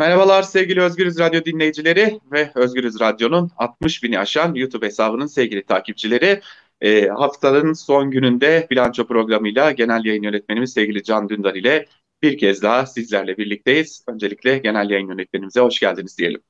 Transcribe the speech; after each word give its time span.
Merhabalar 0.00 0.42
sevgili 0.42 0.80
Özgürüz 0.80 1.18
Radyo 1.18 1.44
dinleyicileri 1.44 2.20
ve 2.32 2.50
Özgürüz 2.54 3.00
Radyo'nun 3.00 3.50
60 3.56 4.02
bini 4.02 4.18
aşan 4.18 4.54
YouTube 4.54 4.86
hesabının 4.86 5.26
sevgili 5.26 5.62
takipçileri. 5.64 6.40
E, 6.80 7.08
haftanın 7.08 7.72
son 7.72 8.10
gününde 8.10 8.66
bilanço 8.70 9.06
programıyla 9.06 9.70
genel 9.70 10.04
yayın 10.04 10.22
yönetmenimiz 10.22 10.72
sevgili 10.72 11.02
Can 11.02 11.28
Dündar 11.28 11.54
ile 11.54 11.86
bir 12.22 12.38
kez 12.38 12.62
daha 12.62 12.86
sizlerle 12.86 13.36
birlikteyiz. 13.36 14.04
Öncelikle 14.08 14.58
genel 14.58 14.90
yayın 14.90 15.08
yönetmenimize 15.08 15.60
hoş 15.60 15.80
geldiniz 15.80 16.18
diyelim. 16.18 16.40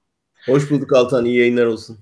Hoş 0.47 0.71
bulduk 0.71 0.93
Altan, 0.93 1.25
iyi 1.25 1.39
yayınlar 1.39 1.67
olsun. 1.67 1.99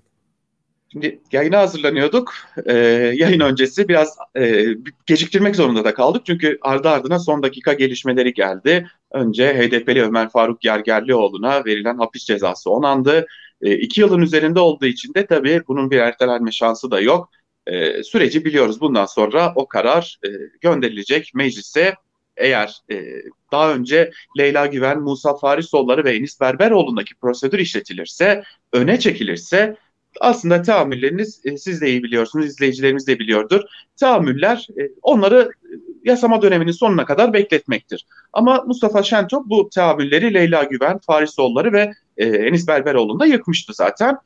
Şimdi 0.93 1.21
yayına 1.33 1.59
hazırlanıyorduk. 1.59 2.35
Ee, 2.67 2.75
yayın 3.15 3.41
öncesi 3.41 3.89
biraz 3.89 4.19
e, 4.37 4.67
geciktirmek 5.07 5.57
zorunda 5.57 5.85
da 5.85 5.95
kaldık. 5.95 6.27
Çünkü 6.27 6.59
ardı 6.63 6.89
ardına 6.89 7.19
son 7.19 7.43
dakika 7.43 7.73
gelişmeleri 7.73 8.33
geldi. 8.33 8.87
Önce 9.13 9.55
HDP'li 9.55 10.03
Ömer 10.03 10.29
Faruk 10.29 10.61
Gergerlioğlu'na 10.61 11.65
verilen 11.65 11.99
hapis 11.99 12.25
cezası 12.25 12.71
onandı. 12.71 13.27
E, 13.63 13.75
iki 13.75 14.01
yılın 14.01 14.23
üzerinde 14.23 14.61
olduğu 14.61 14.87
için 14.87 15.15
de 15.15 15.27
tabii 15.27 15.63
bunun 15.69 15.91
bir 15.91 15.99
ertelenme 15.99 16.53
şansı 16.53 16.91
da 16.91 17.01
yok. 17.01 17.31
E, 17.67 18.03
süreci 18.03 18.45
biliyoruz. 18.45 18.81
Bundan 18.81 19.07
sonra 19.07 19.53
o 19.57 19.69
karar 19.69 20.19
e, 20.25 20.29
gönderilecek 20.61 21.33
meclise. 21.35 21.95
Eğer 22.37 22.77
e, 22.91 23.23
daha 23.53 23.75
önce 23.75 24.11
Leyla 24.39 24.67
Güven, 24.67 25.01
Musa 25.01 25.37
Farisoğulları 25.37 26.05
ve 26.05 26.17
Enis 26.17 26.41
Berberoğlu'ndaki 26.41 27.15
prosedür 27.15 27.59
işletilirse, 27.59 28.43
öne 28.73 28.99
çekilirse 28.99 29.77
aslında 30.21 30.63
tahammülleriniz 30.63 31.41
e, 31.45 31.57
siz 31.57 31.81
de 31.81 31.91
iyi 31.91 32.03
biliyorsunuz, 32.03 32.47
izleyicilerimiz 32.47 33.07
de 33.07 33.19
biliyordur. 33.19 33.61
Tahammüller 33.97 34.67
e, 34.81 34.91
onları 35.03 35.51
yasama 36.05 36.43
döneminin 36.43 36.73
sonuna 36.73 37.05
kadar 37.05 37.33
bekletmektir. 37.33 38.07
Ama 38.33 38.65
Mustafa 38.67 39.03
Şentop 39.03 39.47
bu 39.47 39.69
tahammülleri 39.71 40.35
Leyla 40.35 40.63
Güven, 40.63 40.99
Farisoğulları 40.99 41.73
ve 41.73 41.93
e, 42.17 42.27
Enis 42.27 42.69
Berberoğlu'nda 42.69 43.27
yıkmıştı 43.27 43.75
zaten. 43.75 44.17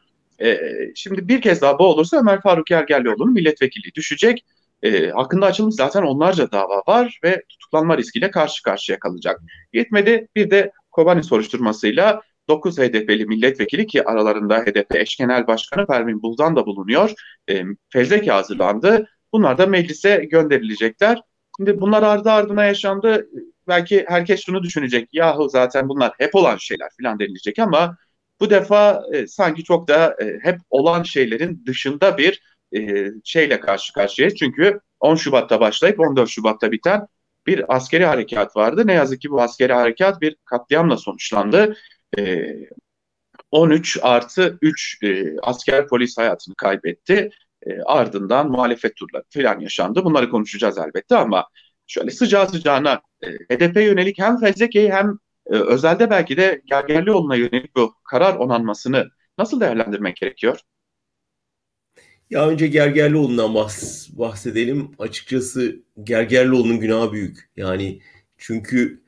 E, 0.42 0.58
şimdi 0.94 1.28
bir 1.28 1.40
kez 1.40 1.60
daha 1.60 1.78
bu 1.78 1.84
olursa 1.84 2.20
Ömer 2.20 2.40
Faruk 2.40 2.70
Yergerlioğlu'nun 2.70 3.32
milletvekilliği 3.32 3.94
düşecek. 3.94 4.44
E, 4.82 5.08
hakkında 5.10 5.46
açılmış 5.46 5.74
zaten 5.74 6.02
onlarca 6.02 6.50
dava 6.52 6.82
var 6.88 7.20
ve 7.24 7.42
tutuklanma 7.48 7.98
riskiyle 7.98 8.30
karşı 8.30 8.62
karşıya 8.62 8.98
kalacak. 8.98 9.40
Yetmedi 9.72 10.28
bir 10.36 10.50
de 10.50 10.72
Kobani 10.90 11.24
soruşturmasıyla 11.24 12.22
9 12.48 12.78
HDP'li 12.78 13.26
milletvekili 13.26 13.86
ki 13.86 14.04
aralarında 14.04 14.58
HDP 14.58 14.96
eş 14.96 15.16
genel 15.16 15.46
başkanı 15.46 15.86
Pervin 15.86 16.22
Buldan 16.22 16.56
da 16.56 16.66
bulunuyor. 16.66 17.12
E, 17.50 17.62
fezleke 17.88 18.30
hazırlandı. 18.30 19.08
Bunlar 19.32 19.58
da 19.58 19.66
meclise 19.66 20.16
gönderilecekler. 20.30 21.22
Şimdi 21.56 21.80
bunlar 21.80 22.02
ardı 22.02 22.30
ardına 22.30 22.64
yaşandı. 22.64 23.28
Belki 23.68 24.04
herkes 24.08 24.44
şunu 24.46 24.62
düşünecek. 24.62 25.08
Yahu 25.12 25.48
zaten 25.48 25.88
bunlar 25.88 26.12
hep 26.18 26.34
olan 26.34 26.56
şeyler 26.56 26.88
falan 27.02 27.18
denilecek 27.18 27.58
ama 27.58 27.96
bu 28.40 28.50
defa 28.50 29.02
e, 29.12 29.26
sanki 29.26 29.64
çok 29.64 29.88
da 29.88 30.16
e, 30.20 30.38
hep 30.42 30.58
olan 30.70 31.02
şeylerin 31.02 31.64
dışında 31.66 32.18
bir 32.18 32.42
e, 32.76 33.08
şeyle 33.24 33.60
karşı 33.60 33.92
karşıyayız. 33.92 34.36
Çünkü 34.36 34.80
10 35.00 35.14
Şubat'ta 35.14 35.60
başlayıp 35.60 36.00
14 36.00 36.28
Şubat'ta 36.28 36.72
biten 36.72 37.06
bir 37.46 37.76
askeri 37.76 38.04
harekat 38.04 38.56
vardı. 38.56 38.86
Ne 38.86 38.92
yazık 38.92 39.20
ki 39.20 39.30
bu 39.30 39.42
askeri 39.42 39.72
harekat 39.72 40.20
bir 40.20 40.36
katliamla 40.44 40.96
sonuçlandı. 40.96 41.76
13 43.50 43.96
ee, 43.96 44.00
artı 44.00 44.58
3 44.62 44.98
e, 45.02 45.36
asker 45.42 45.88
polis 45.88 46.18
hayatını 46.18 46.54
kaybetti. 46.54 47.30
E, 47.66 47.82
ardından 47.82 48.50
muhalefet 48.50 48.96
turları 48.96 49.24
falan 49.30 49.60
yaşandı. 49.60 50.04
Bunları 50.04 50.30
konuşacağız 50.30 50.78
elbette 50.78 51.16
ama 51.16 51.48
şöyle 51.86 52.10
sıcağı 52.10 52.48
sıcağına 52.48 53.00
e, 53.22 53.28
HDP 53.28 53.76
yönelik 53.76 54.18
hem 54.18 54.40
fezlekeyi 54.40 54.92
hem 54.92 55.18
e, 55.46 55.54
özelde 55.54 56.10
belki 56.10 56.36
de 56.36 56.62
Gergerlioğlu'na 56.66 57.36
yönelik 57.36 57.76
bu 57.76 57.94
karar 58.04 58.34
onanmasını 58.34 59.08
nasıl 59.38 59.60
değerlendirmek 59.60 60.16
gerekiyor? 60.16 60.58
Ya 62.30 62.48
önce 62.48 62.66
Gergerlioğlu'ndan 62.66 63.54
bahs 63.54 64.08
bahsedelim. 64.10 64.90
Açıkçası 64.98 65.82
Gergerlioğlu'nun 66.04 66.80
günahı 66.80 67.12
büyük. 67.12 67.50
Yani 67.56 68.00
çünkü 68.38 69.02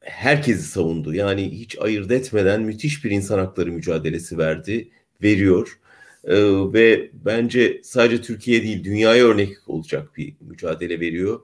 herkesi 0.00 0.62
savundu. 0.62 1.14
Yani 1.14 1.50
hiç 1.50 1.78
ayırt 1.78 2.10
etmeden 2.10 2.62
müthiş 2.62 3.04
bir 3.04 3.10
insan 3.10 3.38
hakları 3.38 3.72
mücadelesi 3.72 4.38
verdi, 4.38 4.90
veriyor. 5.22 5.80
Ee, 6.26 6.72
ve 6.72 7.10
bence 7.12 7.80
sadece 7.84 8.22
Türkiye 8.22 8.62
değil 8.62 8.84
dünyaya 8.84 9.24
örnek 9.26 9.56
olacak 9.66 10.16
bir 10.16 10.34
mücadele 10.40 11.00
veriyor. 11.00 11.40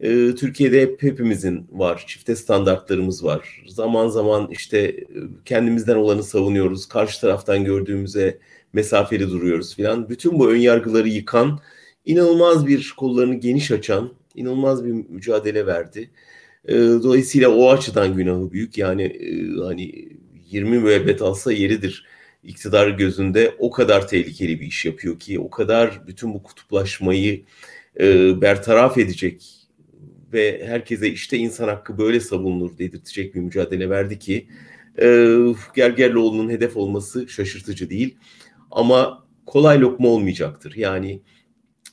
Ee, 0.00 0.34
Türkiye'de 0.34 0.80
hep 0.82 1.02
hepimizin 1.02 1.66
var, 1.72 2.04
çifte 2.06 2.36
standartlarımız 2.36 3.24
var. 3.24 3.64
Zaman 3.68 4.08
zaman 4.08 4.48
işte 4.50 4.78
e, 4.78 5.06
kendimizden 5.44 5.96
olanı 5.96 6.22
savunuyoruz, 6.22 6.86
karşı 6.86 7.20
taraftan 7.20 7.64
gördüğümüze 7.64 8.38
mesafeli 8.72 9.30
duruyoruz 9.30 9.76
filan. 9.76 10.08
Bütün 10.08 10.38
bu 10.38 10.50
önyargıları 10.50 11.08
yıkan, 11.08 11.60
inanılmaz 12.04 12.66
bir 12.66 12.94
kollarını 12.96 13.34
geniş 13.34 13.70
açan, 13.70 14.10
inanılmaz 14.34 14.84
bir 14.84 14.92
mücadele 14.92 15.66
verdi. 15.66 16.10
E, 16.68 16.74
dolayısıyla 16.76 17.48
o 17.50 17.70
açıdan 17.70 18.16
günahı 18.16 18.52
büyük. 18.52 18.78
Yani 18.78 19.02
e, 19.02 19.60
hani 19.64 20.08
20 20.50 20.78
müebbet 20.78 21.22
alsa 21.22 21.52
yeridir. 21.52 22.06
İktidar 22.44 22.88
gözünde 22.88 23.54
o 23.58 23.70
kadar 23.70 24.08
tehlikeli 24.08 24.60
bir 24.60 24.66
iş 24.66 24.84
yapıyor 24.84 25.18
ki 25.18 25.40
o 25.40 25.50
kadar 25.50 26.06
bütün 26.06 26.34
bu 26.34 26.42
kutuplaşmayı 26.42 27.44
e, 28.00 28.40
bertaraf 28.40 28.98
edecek 28.98 29.64
ve 30.32 30.66
herkese 30.66 31.08
işte 31.08 31.36
insan 31.38 31.68
hakkı 31.68 31.98
böyle 31.98 32.20
savunulur 32.20 32.78
dedirtecek 32.78 33.34
bir 33.34 33.40
mücadele 33.40 33.90
verdi 33.90 34.18
ki 34.18 34.48
e, 34.98 35.36
Gergerlioğlu'nun 35.76 36.50
hedef 36.50 36.76
olması 36.76 37.28
şaşırtıcı 37.28 37.90
değil. 37.90 38.16
Ama 38.70 39.26
kolay 39.46 39.80
lokma 39.80 40.08
olmayacaktır. 40.08 40.76
Yani 40.76 41.22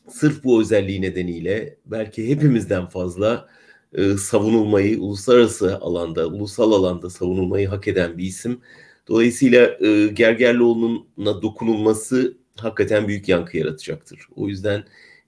sırf 0.09 0.43
bu 0.43 0.61
özelliği 0.61 1.01
nedeniyle 1.01 1.77
belki 1.85 2.29
hepimizden 2.29 2.85
fazla 2.85 3.47
e, 3.93 4.17
savunulmayı 4.17 5.01
uluslararası 5.01 5.77
alanda, 5.77 6.27
ulusal 6.27 6.71
alanda 6.71 7.09
savunulmayı 7.09 7.67
hak 7.67 7.87
eden 7.87 8.17
bir 8.17 8.23
isim. 8.23 8.61
Dolayısıyla 9.07 9.77
e, 9.81 10.07
Gergerlioğlu'na 10.07 11.41
dokunulması 11.41 12.37
hakikaten 12.57 13.07
büyük 13.07 13.29
yankı 13.29 13.57
yaratacaktır. 13.57 14.19
O 14.35 14.47
yüzden 14.47 14.83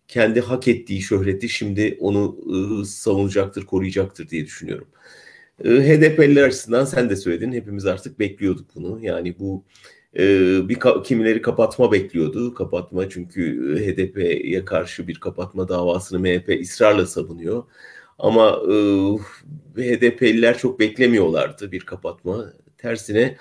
kendi 0.08 0.42
hak 0.42 0.68
ettiği 0.68 1.02
şöhreti 1.02 1.50
şimdi 1.50 1.98
onu 2.00 2.38
e, 2.82 2.86
savunacaktır, 2.86 3.66
koruyacaktır 3.66 4.30
diye 4.30 4.46
düşünüyorum. 4.46 4.88
E, 5.66 5.70
HDP'liler 5.70 6.44
açısından 6.44 6.86
sen 6.86 7.10
de 7.10 7.16
söyledin. 7.16 7.52
Hepimiz 7.52 7.86
artık 7.86 8.20
bekliyorduk 8.20 8.76
bunu. 8.76 9.00
Yani 9.02 9.40
bu 9.40 9.64
e, 10.18 10.22
bir 10.70 10.80
kimileri 11.04 11.42
kapatma 11.42 11.92
bekliyordu. 11.92 12.54
Kapatma 12.54 13.10
çünkü 13.10 13.76
HDP'ye 13.80 14.66
karşı 14.66 15.08
bir 15.08 15.20
kapatma 15.20 15.68
davasını 15.68 16.20
MHP 16.20 16.62
ısrarla 16.62 17.06
savunuyor. 17.06 17.64
Ama 18.20 18.62
e, 18.68 18.74
HDP'liler 19.78 20.58
çok 20.58 20.80
beklemiyorlardı 20.80 21.72
bir 21.72 21.80
kapatma. 21.80 22.54
Tersine 22.78 23.38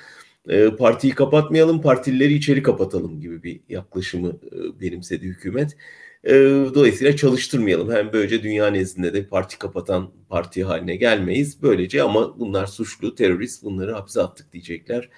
e, 0.48 0.76
partiyi 0.76 1.14
kapatmayalım, 1.14 1.82
partilileri 1.82 2.34
içeri 2.34 2.62
kapatalım 2.62 3.20
gibi 3.20 3.42
bir 3.42 3.60
yaklaşımı 3.69 4.28
e, 4.28 4.80
benimsedi 4.80 5.26
hükümet. 5.26 5.76
E, 6.25 6.32
dolayısıyla 6.75 7.16
çalıştırmayalım. 7.16 7.92
Hem 7.92 8.12
böylece 8.12 8.42
dünya 8.42 8.66
nezdinde 8.66 9.14
de 9.14 9.26
parti 9.26 9.58
kapatan 9.58 10.10
parti 10.28 10.64
haline 10.64 10.97
gelmeyiz. 10.97 11.62
Böylece 11.62 12.03
ama 12.03 12.38
bunlar 12.38 12.66
suçlu, 12.66 13.14
terörist 13.14 13.64
bunları 13.64 13.92
hapse 13.92 14.22
attık 14.22 14.53
diyecekler. 14.53 15.08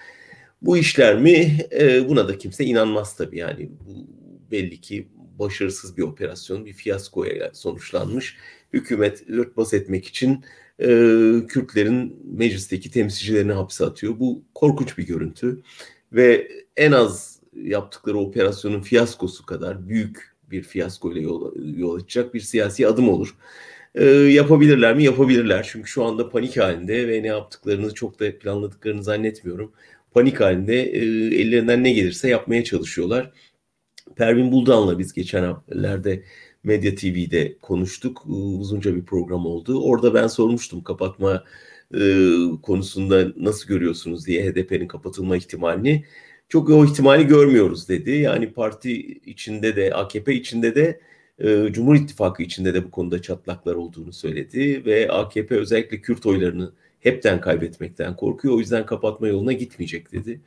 Bu 0.63 0.77
işler 0.77 1.19
mi? 1.19 1.59
E, 1.81 2.09
buna 2.09 2.29
da 2.29 2.39
kimse 2.39 2.65
inanmaz 2.65 3.17
tabii 3.17 3.39
yani. 3.39 3.71
Bu 3.87 4.07
belli 4.51 4.81
ki 4.81 5.09
başarısız 5.39 5.97
bir 5.97 6.03
operasyon, 6.03 6.67
bir 6.67 6.73
fiyaskoya 6.73 7.51
sonuçlanmış 7.55 8.37
hükümet 8.73 9.31
örtbas 9.31 9.75
etmek 9.75 10.07
için 10.07 10.45
e, 10.81 10.87
Kürtlerin 11.49 12.23
meclisteki 12.25 12.91
temsilcilerini 12.91 13.53
hapse 13.53 13.85
atıyor. 13.85 14.19
Bu 14.19 14.43
korkunç 14.55 14.99
bir 14.99 15.07
görüntü 15.07 15.63
ve 16.13 16.49
en 16.77 16.93
az 16.93 17.41
yaptıkları 17.63 18.19
operasyonun 18.19 18.81
fiyaskosu 18.81 19.47
kadar 19.47 19.89
büyük 19.89 20.35
bir 20.51 20.63
fiyaskoyla 20.63 21.21
yol, 21.21 21.53
yol 21.77 21.97
açacak 21.97 22.35
bir 22.35 22.41
siyasi 22.41 22.89
adım 22.89 23.09
olur. 23.09 23.37
E, 23.95 24.05
yapabilirler 24.05 24.97
mi? 24.97 25.05
Yapabilirler. 25.05 25.69
Çünkü 25.71 25.89
şu 25.91 26.05
anda 26.05 26.31
panik 26.31 26.57
halinde 26.57 27.09
ve 27.09 27.23
ne 27.23 27.27
yaptıklarını 27.27 27.95
çok 27.95 28.21
da 28.21 28.39
planladıklarını 28.39 29.03
zannetmiyorum. 29.05 29.73
Panik 30.15 30.41
halinde 30.41 30.83
e, 30.83 30.99
ellerinden 31.41 31.85
ne 31.85 31.93
gelirse 31.93 32.29
yapmaya 32.29 32.65
çalışıyorlar. 32.65 33.33
Pervin 34.17 34.53
Buldan'la 34.53 34.99
biz 34.99 35.13
geçen 35.13 35.43
haftalarda 35.43 36.11
Medya 36.65 36.95
TV'de 36.95 37.59
konuştuk. 37.63 38.27
Uzunca 38.61 38.97
bir 38.97 39.05
program 39.05 39.47
oldu. 39.47 39.83
Orada 39.83 40.15
ben 40.15 40.27
sormuştum 40.27 40.83
kapatma 40.83 41.45
e, 41.95 42.29
konusunda 42.63 43.33
nasıl 43.37 43.69
görüyorsunuz 43.69 44.27
diye 44.27 44.45
HDP'nin 44.45 44.89
kapatılma 44.89 45.37
ihtimalini. 45.37 46.05
Çok 46.49 46.71
o 46.71 46.85
ihtimali 46.85 47.27
görmüyoruz 47.27 47.89
dedi. 47.89 48.11
Yani 48.11 48.53
parti 48.53 48.93
içinde 49.27 49.77
de 49.77 49.95
AKP 49.95 50.35
içinde 50.35 50.75
de 50.75 51.01
e, 51.39 51.73
Cumhur 51.73 51.95
İttifakı 51.95 52.43
içinde 52.43 52.75
de 52.75 52.85
bu 52.85 52.91
konuda 52.91 53.23
çatlaklar 53.23 53.75
olduğunu 53.75 54.13
söyledi 54.13 54.85
ve 54.85 55.11
AKP 55.11 55.57
özellikle 55.57 56.01
Kürt 56.01 56.27
oylarını 56.27 56.73
hepten 57.01 57.41
kaybetmekten 57.41 58.17
korkuyor. 58.17 58.55
O 58.55 58.59
yüzden 58.59 58.87
kapatma 58.87 59.29
yoluna 59.29 59.53
gitmeyecek 59.53 60.13
dedi. 60.13 60.41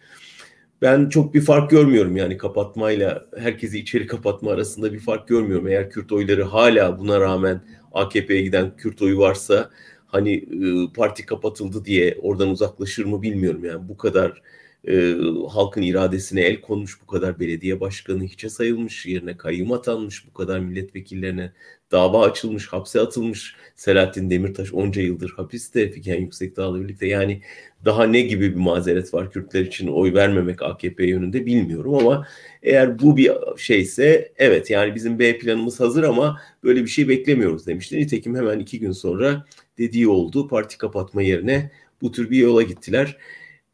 Ben 0.82 1.10
çok 1.10 1.34
bir 1.34 1.42
fark 1.42 1.70
görmüyorum 1.70 2.18
yani 2.18 2.38
kapatmayla 2.38 3.26
herkesi 3.38 3.80
içeri 3.80 4.08
kapatma 4.08 4.52
arasında 4.52 4.94
bir 4.94 5.00
fark 5.00 5.28
görmüyorum. 5.28 5.68
Eğer 5.68 5.90
Kürt 5.90 6.12
oyları 6.12 6.44
hala 6.44 7.00
buna 7.00 7.20
rağmen 7.20 7.62
AKP'ye 7.94 8.42
giden 8.42 8.76
Kürt 8.78 9.02
oyu 9.02 9.20
varsa 9.20 9.70
hani 10.08 10.34
e, 10.36 10.94
parti 10.94 11.26
kapatıldı 11.26 11.86
diye 11.86 12.18
oradan 12.22 12.50
uzaklaşır 12.50 13.06
mı 13.06 13.22
bilmiyorum 13.22 13.66
yani 13.66 13.90
bu 13.90 13.98
kadar 13.98 14.42
e, 14.88 15.16
halkın 15.50 15.82
iradesine 15.82 16.42
el 16.42 16.62
konmuş, 16.62 17.02
bu 17.02 17.08
kadar 17.08 17.40
belediye 17.40 17.80
başkanı 17.80 18.24
hiçe 18.24 18.50
sayılmış, 18.50 19.06
yerine 19.06 19.38
kayyum 19.38 19.72
atanmış, 19.72 20.28
bu 20.28 20.34
kadar 20.34 20.60
milletvekillerine 20.60 21.52
dava 21.92 22.26
açılmış, 22.26 22.68
hapse 22.68 23.02
atılmış. 23.02 23.56
Selahattin 23.76 24.30
Demirtaş 24.30 24.74
onca 24.74 25.02
yıldır 25.02 25.30
hapiste 25.30 25.92
Figen 25.92 26.22
Yüksekdağ'la 26.22 26.82
birlikte. 26.82 27.08
Yani 27.08 27.42
daha 27.86 28.04
ne 28.04 28.22
gibi 28.22 28.52
bir 28.52 28.60
mazeret 28.60 29.14
var 29.14 29.32
Kürtler 29.32 29.62
için 29.62 29.88
oy 29.88 30.14
vermemek 30.14 30.62
AKP 30.62 31.06
yönünde 31.06 31.46
bilmiyorum 31.46 31.94
ama 31.94 32.28
eğer 32.64 33.00
bu 33.00 33.18
bir 33.18 33.32
şeyse 33.58 34.32
evet 34.38 34.70
yani 34.70 34.96
bizim 34.96 35.20
B 35.20 35.38
planımız 35.38 35.80
hazır 35.80 36.04
ama 36.04 36.42
böyle 36.64 36.84
bir 36.84 36.88
şey 36.88 37.10
beklemiyoruz 37.10 37.68
demişti. 37.68 37.98
Nitekim 37.98 38.36
hemen 38.36 38.60
iki 38.60 38.80
gün 38.80 38.92
sonra 38.92 39.46
dediği 39.78 40.08
oldu. 40.08 40.48
Parti 40.48 40.78
kapatma 40.78 41.22
yerine 41.22 41.72
bu 42.02 42.12
tür 42.12 42.30
bir 42.30 42.38
yola 42.38 42.62
gittiler. 42.64 43.18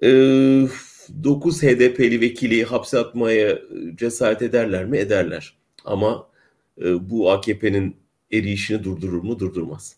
Ee, 0.03 0.67
9 1.23 1.63
HDP'li 1.63 2.21
vekili 2.21 2.63
hapse 2.63 2.99
atmaya 2.99 3.59
cesaret 3.95 4.41
ederler 4.41 4.85
mi? 4.85 4.97
Ederler. 4.97 5.53
Ama 5.85 6.27
e, 6.81 7.09
bu 7.09 7.31
AKP'nin 7.31 7.95
eriyişini 8.31 8.83
durdurur 8.83 9.23
mu? 9.23 9.39
Durdurmaz. 9.39 9.95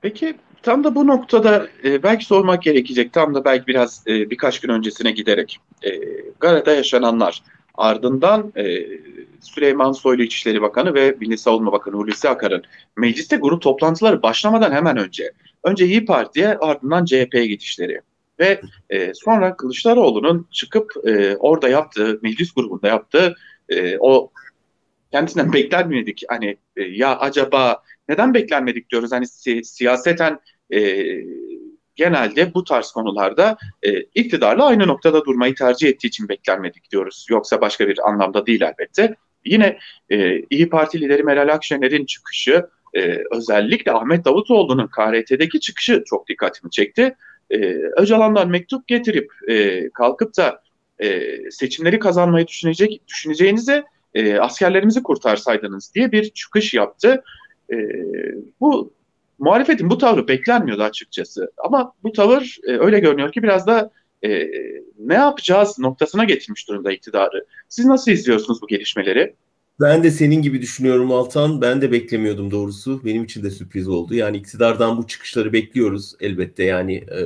Peki 0.00 0.36
tam 0.62 0.84
da 0.84 0.94
bu 0.94 1.06
noktada 1.06 1.68
e, 1.84 2.02
belki 2.02 2.24
sormak 2.24 2.62
gerekecek. 2.62 3.12
Tam 3.12 3.34
da 3.34 3.44
belki 3.44 3.66
biraz 3.66 4.04
e, 4.06 4.30
birkaç 4.30 4.60
gün 4.60 4.68
öncesine 4.68 5.10
giderek. 5.10 5.58
E, 5.82 5.90
Gara'da 6.40 6.72
yaşananlar 6.72 7.42
ardından 7.74 8.52
e, 8.56 8.86
Süleyman 9.40 9.92
Soylu 9.92 10.22
İçişleri 10.22 10.62
Bakanı 10.62 10.94
ve 10.94 11.16
Milli 11.20 11.38
Savunma 11.38 11.72
Bakanı 11.72 11.94
Hulusi 11.94 12.28
Akar'ın 12.28 12.62
mecliste 12.96 13.36
grup 13.36 13.62
toplantıları 13.62 14.22
başlamadan 14.22 14.72
hemen 14.72 14.96
önce 14.96 15.32
önce 15.64 15.86
İyi 15.86 16.04
Parti'ye 16.04 16.58
ardından 16.58 17.04
CHP'ye 17.04 17.46
gidişleri 17.46 18.00
ve 18.40 18.60
e, 18.90 19.14
sonra 19.14 19.56
Kılıçdaroğlu'nun 19.56 20.48
çıkıp 20.50 20.92
e, 21.06 21.36
orada 21.36 21.68
yaptığı, 21.68 22.18
meclis 22.22 22.54
grubunda 22.54 22.88
yaptığı 22.88 23.34
e, 23.68 23.98
o 23.98 24.30
kendisinden 25.12 25.52
beklenmedik 25.52 26.22
hani 26.28 26.56
e, 26.76 26.82
ya 26.82 27.18
acaba 27.18 27.82
neden 28.08 28.34
beklenmedik 28.34 28.90
diyoruz 28.90 29.12
hani 29.12 29.26
si 29.26 29.64
siyaseten 29.64 30.40
e, 30.74 31.04
genelde 31.96 32.54
bu 32.54 32.64
tarz 32.64 32.92
konularda 32.92 33.56
e, 33.82 34.00
iktidarla 34.00 34.66
aynı 34.66 34.86
noktada 34.86 35.24
durmayı 35.24 35.54
tercih 35.54 35.88
ettiği 35.88 36.06
için 36.06 36.28
beklenmedik 36.28 36.90
diyoruz. 36.90 37.26
Yoksa 37.30 37.60
başka 37.60 37.88
bir 37.88 38.08
anlamda 38.08 38.46
değil 38.46 38.60
elbette. 38.60 39.14
Yine 39.44 39.78
e, 40.10 40.42
İyi 40.50 40.68
Parti 40.68 41.00
lideri 41.00 41.22
Meral 41.22 41.54
Akşener'in 41.54 42.06
çıkışı 42.06 42.66
e, 42.94 43.18
özellikle 43.30 43.92
Ahmet 43.92 44.24
Davutoğlu'nun 44.24 44.86
KRT'deki 44.86 45.60
çıkışı 45.60 46.02
çok 46.06 46.28
dikkatimi 46.28 46.70
çekti 46.70 47.14
e, 47.50 47.58
Öcalan'dan 47.96 48.48
mektup 48.48 48.88
getirip 48.88 49.32
e, 49.48 49.88
kalkıp 49.90 50.36
da 50.36 50.62
e, 50.98 51.36
seçimleri 51.50 51.98
kazanmayı 51.98 52.46
düşünecek 52.46 53.00
düşüneceğinize 53.08 53.84
e, 54.14 54.38
askerlerimizi 54.38 55.02
kurtarsaydınız 55.02 55.94
diye 55.94 56.12
bir 56.12 56.30
çıkış 56.30 56.74
yaptı. 56.74 57.22
E, 57.72 57.76
bu 58.60 58.92
muhalefetin 59.38 59.90
bu 59.90 59.98
tavrı 59.98 60.28
beklenmiyordu 60.28 60.82
açıkçası. 60.82 61.50
Ama 61.56 61.92
bu 62.02 62.12
tavır 62.12 62.58
e, 62.66 62.78
öyle 62.78 63.00
görünüyor 63.00 63.32
ki 63.32 63.42
biraz 63.42 63.66
da 63.66 63.90
e, 64.24 64.48
ne 64.98 65.14
yapacağız 65.14 65.78
noktasına 65.78 66.24
getirmiş 66.24 66.68
durumda 66.68 66.92
iktidarı. 66.92 67.44
Siz 67.68 67.84
nasıl 67.84 68.10
izliyorsunuz 68.10 68.62
bu 68.62 68.66
gelişmeleri? 68.66 69.34
Ben 69.80 70.02
de 70.02 70.10
senin 70.10 70.42
gibi 70.42 70.62
düşünüyorum 70.62 71.12
Altan. 71.12 71.60
Ben 71.60 71.80
de 71.82 71.92
beklemiyordum 71.92 72.50
doğrusu. 72.50 73.04
Benim 73.04 73.24
için 73.24 73.42
de 73.42 73.50
sürpriz 73.50 73.88
oldu. 73.88 74.14
Yani 74.14 74.36
iktidardan 74.36 74.98
bu 74.98 75.06
çıkışları 75.06 75.52
bekliyoruz 75.52 76.14
elbette. 76.20 76.64
Yani 76.64 76.94
e, 76.94 77.22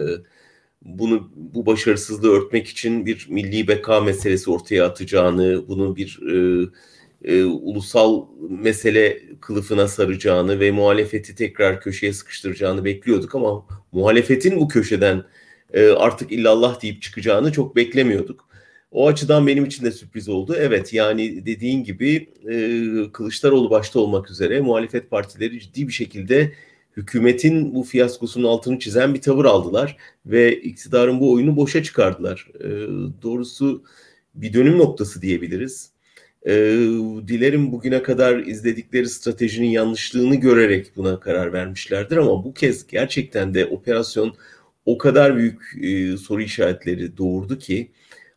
bunu 0.82 1.30
bu 1.36 1.66
başarısızlığı 1.66 2.30
örtmek 2.30 2.68
için 2.68 3.06
bir 3.06 3.26
milli 3.30 3.68
beka 3.68 4.00
meselesi 4.00 4.50
ortaya 4.50 4.86
atacağını, 4.86 5.68
bunu 5.68 5.96
bir 5.96 6.20
e, 7.24 7.34
e, 7.34 7.44
ulusal 7.44 8.26
mesele 8.50 9.22
kılıfına 9.40 9.88
saracağını 9.88 10.60
ve 10.60 10.70
muhalefeti 10.70 11.34
tekrar 11.34 11.80
köşeye 11.80 12.12
sıkıştıracağını 12.12 12.84
bekliyorduk 12.84 13.34
ama 13.34 13.66
muhalefetin 13.92 14.60
bu 14.60 14.68
köşeden 14.68 15.24
e, 15.72 15.86
artık 15.88 16.32
illallah 16.32 16.82
deyip 16.82 17.02
çıkacağını 17.02 17.52
çok 17.52 17.76
beklemiyorduk. 17.76 18.51
O 18.92 19.08
açıdan 19.08 19.46
benim 19.46 19.64
için 19.64 19.84
de 19.84 19.90
sürpriz 19.90 20.28
oldu. 20.28 20.56
Evet 20.58 20.92
yani 20.92 21.46
dediğin 21.46 21.84
gibi 21.84 22.28
e, 22.50 23.12
Kılıçdaroğlu 23.12 23.70
başta 23.70 24.00
olmak 24.00 24.30
üzere 24.30 24.60
muhalefet 24.60 25.10
partileri 25.10 25.60
ciddi 25.60 25.88
bir 25.88 25.92
şekilde 25.92 26.52
hükümetin 26.96 27.74
bu 27.74 27.82
fiyaskosunun 27.82 28.48
altını 28.48 28.78
çizen 28.78 29.14
bir 29.14 29.20
tavır 29.20 29.44
aldılar 29.44 29.96
ve 30.26 30.60
iktidarın 30.60 31.20
bu 31.20 31.32
oyunu 31.32 31.56
boşa 31.56 31.82
çıkardılar. 31.82 32.48
E, 32.60 32.68
doğrusu 33.22 33.84
bir 34.34 34.52
dönüm 34.52 34.78
noktası 34.78 35.22
diyebiliriz. 35.22 35.90
E, 36.46 36.52
dilerim 37.28 37.72
bugüne 37.72 38.02
kadar 38.02 38.38
izledikleri 38.38 39.08
stratejinin 39.08 39.70
yanlışlığını 39.70 40.34
görerek 40.36 40.96
buna 40.96 41.20
karar 41.20 41.52
vermişlerdir 41.52 42.16
ama 42.16 42.44
bu 42.44 42.54
kez 42.54 42.86
gerçekten 42.86 43.54
de 43.54 43.66
operasyon 43.66 44.34
o 44.86 44.98
kadar 44.98 45.36
büyük 45.36 45.62
e, 45.82 46.16
soru 46.16 46.42
işaretleri 46.42 47.16
doğurdu 47.16 47.58
ki 47.58 47.90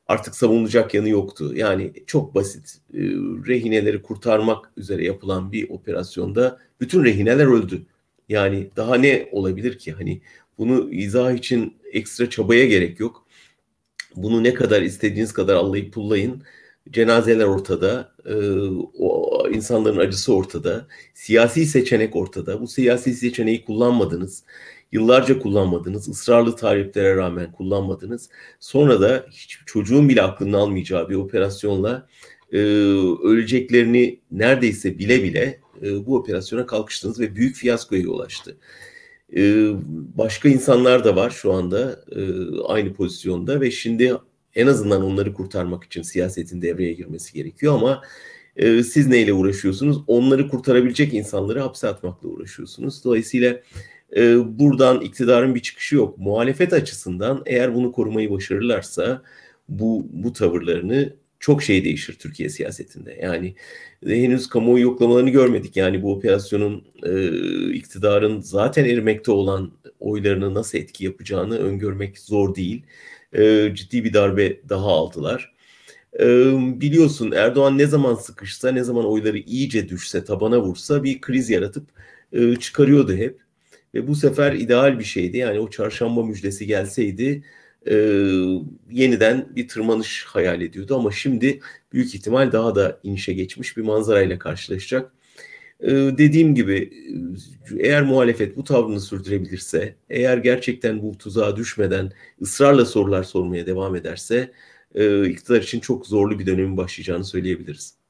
artık 0.07 0.35
savunulacak 0.35 0.93
yanı 0.93 1.09
yoktu. 1.09 1.51
Yani 1.55 1.93
çok 2.07 2.35
basit 2.35 2.77
e, 2.93 2.99
rehineleri 3.47 4.01
kurtarmak 4.01 4.71
üzere 4.77 5.05
yapılan 5.05 5.51
bir 5.51 5.69
operasyonda 5.69 6.59
bütün 6.81 7.03
rehineler 7.03 7.45
öldü. 7.45 7.85
Yani 8.29 8.69
daha 8.75 8.95
ne 8.95 9.29
olabilir 9.31 9.77
ki? 9.77 9.91
Hani 9.91 10.21
bunu 10.57 10.91
izah 10.93 11.33
için 11.33 11.77
ekstra 11.91 12.29
çabaya 12.29 12.65
gerek 12.65 12.99
yok. 12.99 13.25
Bunu 14.15 14.43
ne 14.43 14.53
kadar 14.53 14.81
istediğiniz 14.81 15.33
kadar 15.33 15.55
allayıp 15.55 15.93
pullayın. 15.93 16.43
Cenazeler 16.91 17.45
ortada, 17.45 18.15
e, 18.25 18.35
o 18.99 19.49
insanların 19.49 19.97
acısı 19.97 20.35
ortada, 20.35 20.87
siyasi 21.13 21.65
seçenek 21.65 22.15
ortada. 22.15 22.61
Bu 22.61 22.67
siyasi 22.67 23.13
seçeneği 23.13 23.65
kullanmadınız 23.65 24.43
Yıllarca 24.95 25.39
kullanmadınız, 25.39 26.09
ısrarlı 26.09 26.55
tarihlere 26.55 27.15
rağmen 27.15 27.51
kullanmadınız. 27.51 28.29
Sonra 28.59 29.01
da 29.01 29.25
hiç 29.31 29.59
çocuğun 29.65 30.09
bile 30.09 30.21
aklını 30.21 30.57
almayacağı 30.57 31.09
bir 31.09 31.15
operasyonla 31.15 32.07
e, 32.51 32.57
öleceklerini 33.23 34.19
neredeyse 34.31 34.99
bile 34.99 35.23
bile 35.23 35.59
e, 35.81 36.05
bu 36.05 36.15
operasyona 36.15 36.65
kalkıştınız 36.65 37.19
ve 37.19 37.35
büyük 37.35 37.55
fiyaskoya 37.55 38.01
yol 38.01 38.19
açtı. 38.19 38.57
E, 39.37 39.67
başka 40.17 40.49
insanlar 40.49 41.03
da 41.03 41.15
var 41.15 41.29
şu 41.29 41.53
anda 41.53 42.03
e, 42.15 42.21
aynı 42.67 42.93
pozisyonda 42.93 43.61
ve 43.61 43.71
şimdi 43.71 44.13
en 44.55 44.67
azından 44.67 45.03
onları 45.03 45.33
kurtarmak 45.33 45.83
için 45.83 46.01
siyasetin 46.01 46.61
devreye 46.61 46.93
girmesi 46.93 47.33
gerekiyor 47.33 47.73
ama 47.73 48.01
e, 48.55 48.83
siz 48.83 49.07
neyle 49.07 49.33
uğraşıyorsunuz? 49.33 49.97
Onları 50.07 50.49
kurtarabilecek 50.49 51.13
insanları 51.13 51.59
hapse 51.59 51.87
atmakla 51.87 52.29
uğraşıyorsunuz. 52.29 53.03
Dolayısıyla 53.03 53.59
e, 54.17 54.37
buradan 54.59 55.01
iktidarın 55.01 55.55
bir 55.55 55.59
çıkışı 55.59 55.95
yok. 55.95 56.17
Muhalefet 56.17 56.73
açısından 56.73 57.43
eğer 57.45 57.75
bunu 57.75 57.91
korumayı 57.91 58.31
başarırlarsa 58.31 59.21
bu 59.69 60.07
bu 60.11 60.33
tavırlarını 60.33 61.13
çok 61.39 61.63
şey 61.63 61.83
değişir 61.83 62.13
Türkiye 62.19 62.49
siyasetinde. 62.49 63.19
Yani 63.21 63.55
henüz 64.05 64.49
kamuoyu 64.49 64.83
yoklamalarını 64.83 65.29
görmedik. 65.29 65.77
Yani 65.77 66.01
bu 66.01 66.13
operasyonun 66.13 66.83
e, 67.03 67.29
iktidarın 67.73 68.41
zaten 68.41 68.85
erimekte 68.85 69.31
olan 69.31 69.71
oylarını 69.99 70.53
nasıl 70.53 70.77
etki 70.77 71.05
yapacağını 71.05 71.57
öngörmek 71.57 72.19
zor 72.19 72.55
değil. 72.55 72.83
E, 73.33 73.71
ciddi 73.75 74.03
bir 74.03 74.13
darbe 74.13 74.69
daha 74.69 74.85
aldılar. 74.85 75.55
E, 76.19 76.25
biliyorsun 76.81 77.31
Erdoğan 77.31 77.77
ne 77.77 77.85
zaman 77.87 78.15
sıkışsa, 78.15 78.71
ne 78.71 78.83
zaman 78.83 79.05
oyları 79.05 79.37
iyice 79.37 79.89
düşse, 79.89 80.23
tabana 80.23 80.61
vursa 80.61 81.03
bir 81.03 81.21
kriz 81.21 81.49
yaratıp 81.49 81.89
e, 82.33 82.55
çıkarıyordu 82.55 83.13
hep. 83.13 83.44
Ve 83.95 84.07
bu 84.07 84.15
sefer 84.15 84.53
ideal 84.53 84.99
bir 84.99 85.03
şeydi. 85.03 85.37
Yani 85.37 85.59
o 85.59 85.69
çarşamba 85.69 86.23
müjdesi 86.23 86.67
gelseydi 86.67 87.43
e, 87.87 87.95
yeniden 88.91 89.55
bir 89.55 89.67
tırmanış 89.67 90.25
hayal 90.25 90.61
ediyordu. 90.61 90.95
Ama 90.95 91.11
şimdi 91.11 91.59
büyük 91.93 92.15
ihtimal 92.15 92.51
daha 92.51 92.75
da 92.75 92.99
inişe 93.03 93.33
geçmiş 93.33 93.77
bir 93.77 93.81
manzarayla 93.81 94.39
karşılaşacak. 94.39 95.11
E, 95.79 95.91
dediğim 95.91 96.55
gibi 96.55 96.93
eğer 97.79 98.03
muhalefet 98.03 98.57
bu 98.57 98.63
tavrını 98.63 99.01
sürdürebilirse, 99.01 99.95
eğer 100.09 100.37
gerçekten 100.37 101.01
bu 101.01 101.17
tuzağa 101.17 101.55
düşmeden 101.55 102.11
ısrarla 102.41 102.85
sorular 102.85 103.23
sormaya 103.23 103.65
devam 103.67 103.95
ederse 103.95 104.51
e, 104.95 105.29
iktidar 105.29 105.61
için 105.61 105.79
çok 105.79 106.07
zorlu 106.07 106.39
bir 106.39 106.45
dönemin 106.45 106.77
başlayacağını 106.77 107.25
söyleyebiliriz. 107.25 108.04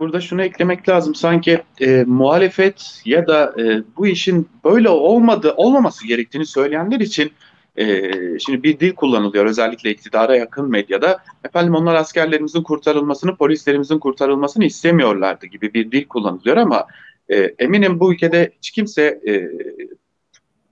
Burada 0.00 0.20
şunu 0.20 0.42
eklemek 0.42 0.88
lazım. 0.88 1.14
Sanki 1.14 1.62
e, 1.80 2.04
muhalefet 2.06 3.02
ya 3.04 3.26
da 3.26 3.54
e, 3.58 3.82
bu 3.96 4.06
işin 4.06 4.48
böyle 4.64 4.88
olmadı, 4.88 5.54
olmaması 5.56 6.06
gerektiğini 6.06 6.46
söyleyenler 6.46 7.00
için 7.00 7.32
e, 7.76 8.10
şimdi 8.38 8.62
bir 8.62 8.80
dil 8.80 8.94
kullanılıyor 8.94 9.46
özellikle 9.46 9.90
iktidara 9.90 10.36
yakın 10.36 10.70
medyada. 10.70 11.18
Efendim 11.44 11.74
onlar 11.74 11.94
askerlerimizin 11.94 12.62
kurtarılmasını, 12.62 13.36
polislerimizin 13.36 13.98
kurtarılmasını 13.98 14.64
istemiyorlardı 14.64 15.46
gibi 15.46 15.74
bir 15.74 15.92
dil 15.92 16.08
kullanılıyor 16.08 16.56
ama 16.56 16.86
e, 17.28 17.36
eminim 17.38 18.00
bu 18.00 18.12
ülkede 18.12 18.52
hiç 18.58 18.70
kimse 18.70 19.20
e, 19.28 19.48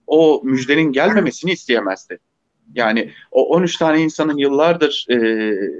o 0.06 0.40
müjdenin 0.44 0.92
gelmemesini 0.92 1.52
isteyemezdi. 1.52 2.18
Yani 2.74 3.10
o 3.30 3.48
13 3.48 3.76
tane 3.76 4.00
insanın 4.00 4.36
yıllardır 4.36 5.06
e, 5.08 5.14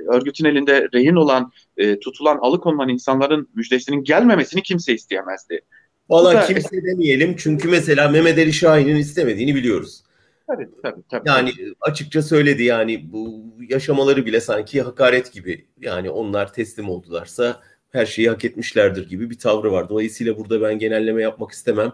örgütün 0.09 0.45
elinde 0.45 0.89
rehin 0.95 1.17
olan, 1.17 1.53
e, 1.77 2.01
tutulan, 2.01 2.39
alıkonulan 2.39 2.89
insanların 2.89 3.49
müjdesinin 3.55 4.05
gelmemesini 4.05 4.63
kimse 4.63 4.95
isteyemezdi. 4.95 5.61
Valla 6.09 6.47
kimse 6.47 6.83
demeyelim 6.83 7.37
çünkü 7.37 7.69
mesela 7.69 8.09
Mehmet 8.09 8.39
Ali 8.39 8.53
Şahin'in 8.53 8.97
istemediğini 8.97 9.55
biliyoruz. 9.55 10.03
Tabii, 10.47 10.69
tabii, 10.83 11.03
tabii. 11.11 11.29
Yani 11.29 11.53
açıkça 11.81 12.23
söyledi 12.23 12.63
yani 12.63 13.13
bu 13.13 13.45
yaşamaları 13.69 14.27
bile 14.27 14.41
sanki 14.41 14.83
hakaret 14.83 15.33
gibi. 15.33 15.67
Yani 15.81 16.11
onlar 16.11 16.53
teslim 16.53 16.89
oldularsa 16.89 17.61
her 17.91 18.07
şeyi 18.07 18.29
hak 18.29 18.45
etmişlerdir 18.45 19.09
gibi 19.09 19.31
bir 19.31 19.39
tavrı 19.39 19.73
var. 19.73 19.89
Dolayısıyla 19.89 20.39
burada 20.39 20.63
ben 20.63 20.79
genelleme 20.79 21.23
yapmak 21.23 21.51
istemem. 21.51 21.93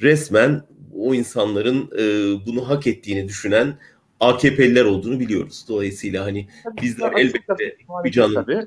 Resmen 0.00 0.62
o 0.94 1.14
insanların 1.14 1.90
e, 1.98 2.04
bunu 2.46 2.68
hak 2.68 2.86
ettiğini 2.86 3.28
düşünen 3.28 3.78
AKP'liler 4.26 4.84
olduğunu 4.84 5.20
biliyoruz. 5.20 5.64
Dolayısıyla 5.68 6.24
hani 6.24 6.48
tabii, 6.64 6.82
bizler 6.82 7.10
tabii, 7.10 7.20
elbette 7.20 7.44
tabii, 7.46 7.76
hiçbir 7.98 8.10
canın 8.10 8.34
tabii. 8.34 8.66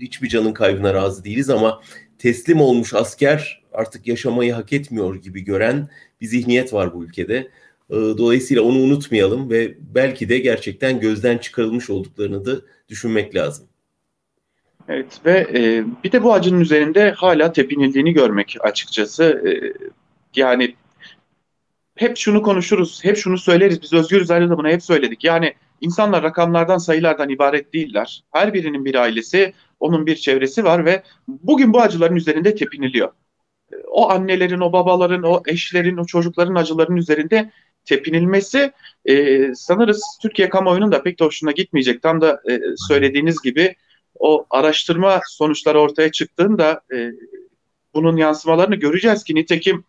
hiçbir 0.00 0.28
canın 0.28 0.52
kaybına 0.52 0.94
razı 0.94 1.24
değiliz 1.24 1.50
ama 1.50 1.80
teslim 2.18 2.60
olmuş 2.60 2.94
asker 2.94 3.62
artık 3.72 4.06
yaşamayı 4.06 4.52
hak 4.52 4.72
etmiyor 4.72 5.14
gibi 5.14 5.44
gören 5.44 5.88
bir 6.20 6.26
zihniyet 6.26 6.72
var 6.72 6.94
bu 6.94 7.04
ülkede. 7.04 7.36
Ee, 7.90 7.94
dolayısıyla 7.94 8.62
onu 8.62 8.78
unutmayalım 8.78 9.50
ve 9.50 9.74
belki 9.94 10.28
de 10.28 10.38
gerçekten 10.38 11.00
gözden 11.00 11.38
çıkarılmış 11.38 11.90
olduklarını 11.90 12.46
da 12.46 12.60
düşünmek 12.88 13.34
lazım. 13.34 13.66
Evet 14.88 15.20
ve 15.24 15.46
e, 15.54 15.84
bir 16.04 16.12
de 16.12 16.22
bu 16.22 16.32
acının 16.32 16.60
üzerinde 16.60 17.10
hala 17.10 17.52
tepinildiğini 17.52 18.12
görmek 18.12 18.56
açıkçası. 18.60 19.24
E, 19.24 19.50
yani 20.36 20.74
hep 21.96 22.16
şunu 22.16 22.42
konuşuruz, 22.42 23.04
hep 23.04 23.16
şunu 23.16 23.38
söyleriz. 23.38 23.82
Biz 23.82 23.92
Özgür 23.92 24.30
Ayrı'da 24.30 24.58
bunu 24.58 24.68
hep 24.68 24.82
söyledik. 24.82 25.24
Yani 25.24 25.54
insanlar 25.80 26.22
rakamlardan, 26.22 26.78
sayılardan 26.78 27.28
ibaret 27.28 27.72
değiller. 27.72 28.24
Her 28.32 28.54
birinin 28.54 28.84
bir 28.84 28.94
ailesi, 28.94 29.52
onun 29.80 30.06
bir 30.06 30.16
çevresi 30.16 30.64
var 30.64 30.84
ve 30.84 31.02
bugün 31.28 31.72
bu 31.72 31.80
acıların 31.80 32.16
üzerinde 32.16 32.54
tepiniliyor. 32.54 33.12
O 33.86 34.10
annelerin, 34.10 34.60
o 34.60 34.72
babaların, 34.72 35.22
o 35.22 35.42
eşlerin, 35.46 35.96
o 35.96 36.06
çocukların 36.06 36.54
acılarının 36.54 36.96
üzerinde 36.96 37.50
tepinilmesi 37.84 38.72
e, 39.04 39.54
sanırız 39.54 40.18
Türkiye 40.22 40.48
kamuoyunun 40.48 40.92
da 40.92 41.02
pek 41.02 41.20
de 41.20 41.24
hoşuna 41.24 41.52
gitmeyecek. 41.52 42.02
Tam 42.02 42.20
da 42.20 42.42
e, 42.50 42.60
söylediğiniz 42.88 43.42
gibi 43.42 43.74
o 44.18 44.46
araştırma 44.50 45.20
sonuçları 45.28 45.80
ortaya 45.80 46.12
çıktığında 46.12 46.80
e, 46.94 47.10
bunun 47.94 48.16
yansımalarını 48.16 48.74
göreceğiz 48.74 49.24
ki 49.24 49.34
nitekim 49.34 49.84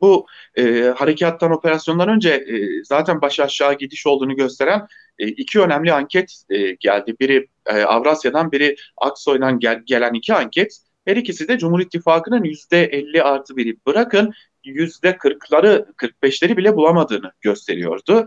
bu 0.00 0.26
e, 0.54 0.82
harekattan 0.96 1.52
operasyondan 1.52 2.08
önce 2.08 2.30
e, 2.30 2.84
zaten 2.84 3.20
baş 3.20 3.40
aşağı 3.40 3.74
gidiş 3.74 4.06
olduğunu 4.06 4.36
gösteren 4.36 4.86
e, 5.18 5.28
iki 5.28 5.60
önemli 5.60 5.92
anket 5.92 6.42
e, 6.50 6.72
geldi. 6.72 7.16
Biri 7.20 7.48
e, 7.66 7.82
Avrasya'dan 7.82 8.52
biri 8.52 8.76
Aksoy'dan 8.96 9.58
gel, 9.58 9.82
gelen 9.86 10.14
iki 10.14 10.34
anket. 10.34 10.78
Her 11.04 11.16
ikisi 11.16 11.48
de 11.48 11.58
Cumhur 11.58 11.80
İttifakı'nın 11.80 12.44
yüzde 12.44 12.84
50 12.84 13.22
artı 13.22 13.56
biri 13.56 13.76
bırakın 13.86 14.32
yüzde 14.64 15.10
40'ları 15.10 15.92
45'leri 15.96 16.56
bile 16.56 16.76
bulamadığını 16.76 17.32
gösteriyordu. 17.40 18.26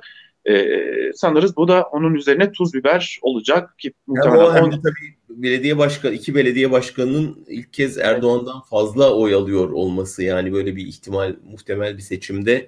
Ee, 0.50 1.12
sanırız 1.16 1.58
bu 1.58 1.68
da 1.68 1.84
onun 1.84 2.14
üzerine 2.14 2.52
tuz 2.52 2.74
biber 2.74 3.20
olacak 3.22 3.80
ki 3.80 3.94
muhtemelen 4.08 4.46
yani 4.46 4.60
o 4.60 4.66
on... 4.66 4.72
tabii 4.72 5.16
belediye 5.30 5.78
başkan 5.78 6.14
iki 6.14 6.36
belediye 6.36 6.72
başkanının 6.72 7.46
ilk 7.48 7.74
kez 7.74 7.98
Erdoğan'dan 7.98 8.62
fazla 8.62 9.14
oy 9.14 9.34
alıyor 9.34 9.70
olması 9.70 10.24
yani 10.24 10.54
böyle 10.54 10.76
bir 10.76 10.88
ihtimal 10.88 11.36
muhtemel 11.52 11.98
bir 11.98 12.02
seçimde 12.02 12.68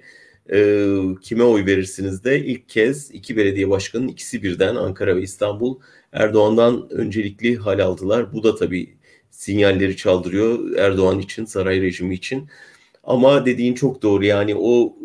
e, 0.52 0.86
kime 1.22 1.44
oy 1.44 1.66
verirsiniz 1.66 2.24
de 2.24 2.44
ilk 2.44 2.68
kez 2.68 3.10
iki 3.10 3.36
belediye 3.36 3.70
başkanının 3.70 4.08
ikisi 4.08 4.42
birden 4.42 4.76
Ankara 4.76 5.16
ve 5.16 5.22
İstanbul 5.22 5.78
Erdoğan'dan 6.12 6.90
öncelikli 6.90 7.56
hal 7.56 7.78
aldılar. 7.78 8.32
Bu 8.32 8.42
da 8.42 8.54
tabii 8.54 8.96
sinyalleri 9.30 9.96
çaldırıyor 9.96 10.76
Erdoğan 10.76 11.18
için, 11.18 11.44
saray 11.44 11.82
rejimi 11.82 12.14
için. 12.14 12.48
Ama 13.04 13.46
dediğin 13.46 13.74
çok 13.74 14.02
doğru 14.02 14.24
yani 14.24 14.54
o 14.58 14.96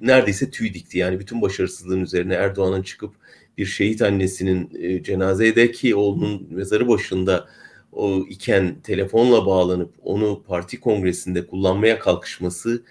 neredeyse 0.00 0.50
tüy 0.50 0.74
dikti 0.74 0.98
yani 0.98 1.20
bütün 1.20 1.42
başarısızlığın 1.42 2.00
üzerine 2.00 2.34
Erdoğan'ın 2.34 2.82
çıkıp 2.82 3.14
bir 3.58 3.66
şehit 3.66 4.02
annesinin 4.02 4.70
e, 4.78 5.02
cenazedeki 5.02 5.94
oğlunun 5.94 6.46
mezarı 6.50 6.88
başında 6.88 7.48
o 7.92 8.18
iken 8.28 8.76
telefonla 8.82 9.46
bağlanıp 9.46 9.94
onu 10.02 10.42
parti 10.42 10.80
kongresinde 10.80 11.46
kullanmaya 11.46 11.98
kalkışması 11.98 12.82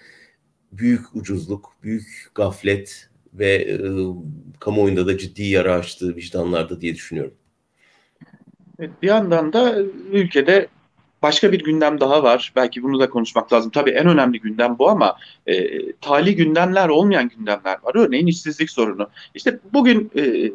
büyük 0.72 1.16
ucuzluk, 1.16 1.72
büyük 1.82 2.30
gaflet 2.34 3.08
ve 3.34 3.54
e, 3.54 3.78
kamuoyunda 4.60 5.06
da 5.06 5.18
ciddi 5.18 5.42
yara 5.42 5.74
açtığı 5.74 6.16
vicdanlarda 6.16 6.80
diye 6.80 6.94
düşünüyorum. 6.94 7.34
Bir 9.02 9.08
yandan 9.08 9.52
da 9.52 9.78
ülkede 10.12 10.68
başka 11.22 11.52
bir 11.52 11.64
gündem 11.64 12.00
daha 12.00 12.22
var. 12.22 12.52
Belki 12.56 12.82
bunu 12.82 13.00
da 13.00 13.10
konuşmak 13.10 13.52
lazım. 13.52 13.70
Tabii 13.70 13.90
en 13.90 14.06
önemli 14.06 14.40
gündem 14.40 14.78
bu 14.78 14.88
ama 14.88 15.16
e, 15.46 15.92
tali 15.92 16.36
gündemler 16.36 16.88
olmayan 16.88 17.28
gündemler 17.28 17.78
var. 17.82 17.94
Örneğin 17.94 18.26
işsizlik 18.26 18.70
sorunu. 18.70 19.08
İşte 19.34 19.58
bugün 19.72 20.10
e, 20.16 20.52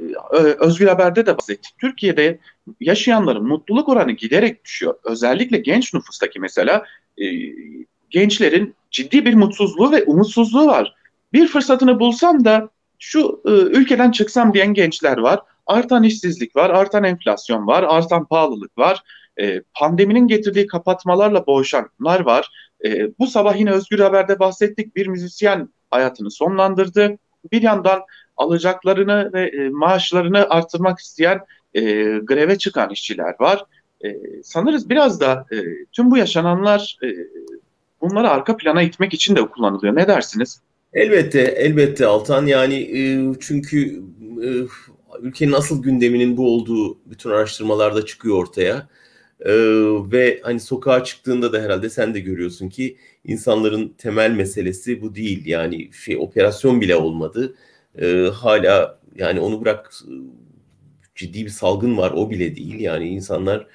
Özgür 0.60 0.88
Haber'de 0.88 1.26
de 1.26 1.38
bahsettik. 1.38 1.74
Türkiye'de 1.78 2.40
yaşayanların 2.80 3.48
mutluluk 3.48 3.90
oranı 3.90 4.12
giderek 4.12 4.66
düşüyor. 4.66 4.96
Özellikle 5.04 5.58
genç 5.58 5.94
nüfustaki 5.94 6.40
mesela 6.40 6.86
e, 7.18 7.26
gençlerin 8.10 8.76
ciddi 8.92 9.26
bir 9.26 9.34
mutsuzluğu 9.34 9.92
ve 9.92 10.04
umutsuzluğu 10.04 10.68
var. 10.68 10.96
Bir 11.34 11.48
fırsatını 11.48 12.00
bulsam 12.00 12.46
da 12.46 12.70
şu 13.00 13.42
e, 13.46 13.50
ülkeden 13.50 14.12
çıksam 14.12 14.54
diyen 14.54 14.74
gençler 14.74 15.18
var. 15.18 15.40
Artan 15.66 16.04
işsizlik 16.04 16.56
var, 16.56 16.70
artan 16.70 17.04
enflasyon 17.04 17.68
var, 17.68 17.84
artan 17.84 18.26
pahalılık 18.26 18.78
var 18.78 19.04
e, 19.42 19.62
pandeminin 19.74 20.28
getirdiği 20.28 20.68
kapatmalarla 20.68 21.48
boğuşanlar 21.48 22.20
var. 22.20 22.50
E, 22.86 23.18
bu 23.20 23.28
sabah 23.28 23.60
yine 23.60 23.72
Özgür 23.72 24.00
Haber'de 24.00 24.40
bahsettik. 24.40 24.96
Bir 24.96 25.08
müzisyen 25.08 25.70
hayatını 25.92 26.32
sonlandırdı. 26.32 27.18
Bir 27.52 27.62
yandan 27.62 28.02
alacaklarını 28.38 29.34
ve 29.34 29.48
e, 29.48 29.70
maaşlarını 29.70 30.50
artırmak 30.50 31.00
isteyen 31.00 31.40
e, 31.74 31.82
greve 32.18 32.58
çıkan 32.58 32.90
işçiler 32.90 33.36
var. 33.40 33.64
E, 34.06 34.08
sanırız 34.44 34.90
biraz 34.90 35.22
da 35.22 35.46
e, 35.52 35.58
tüm 35.92 36.12
bu 36.12 36.18
yaşananlar 36.18 36.98
e, 37.04 37.08
bunları 38.02 38.30
arka 38.30 38.58
plana 38.58 38.82
itmek 38.82 39.14
için 39.14 39.36
de 39.36 39.48
kullanılıyor. 39.48 39.96
Ne 39.96 40.08
dersiniz? 40.08 40.62
Elbette, 40.94 41.42
elbette 41.42 42.06
Altan. 42.06 42.46
Yani 42.46 42.76
e, 42.76 43.34
çünkü 43.40 44.02
e, 44.44 44.50
ülkenin 45.22 45.52
asıl 45.52 45.84
gündeminin 45.84 46.38
bu 46.38 46.56
olduğu 46.56 46.98
bütün 47.06 47.30
araştırmalarda 47.30 48.06
çıkıyor 48.06 48.38
ortaya. 48.38 48.88
Ee, 49.46 49.54
ve 50.12 50.40
hani 50.44 50.60
sokağa 50.60 51.04
çıktığında 51.04 51.54
da 51.54 51.62
herhalde 51.62 51.90
sen 51.90 52.14
de 52.14 52.20
görüyorsun 52.20 52.70
ki 52.70 52.98
insanların 53.26 53.96
temel 53.98 54.32
meselesi 54.32 55.02
bu 55.02 55.16
değil. 55.16 55.46
Yani 55.46 55.90
şey 55.94 56.18
operasyon 56.18 56.82
bile 56.82 56.96
olmadı. 56.96 57.56
Ee, 58.02 58.30
hala 58.34 59.00
yani 59.16 59.40
onu 59.40 59.62
bırak 59.62 59.94
ciddi 61.16 61.46
bir 61.46 61.50
salgın 61.50 61.98
var 61.98 62.12
o 62.16 62.30
bile 62.30 62.56
değil. 62.56 62.80
Yani 62.80 63.10
insanlar 63.10 63.68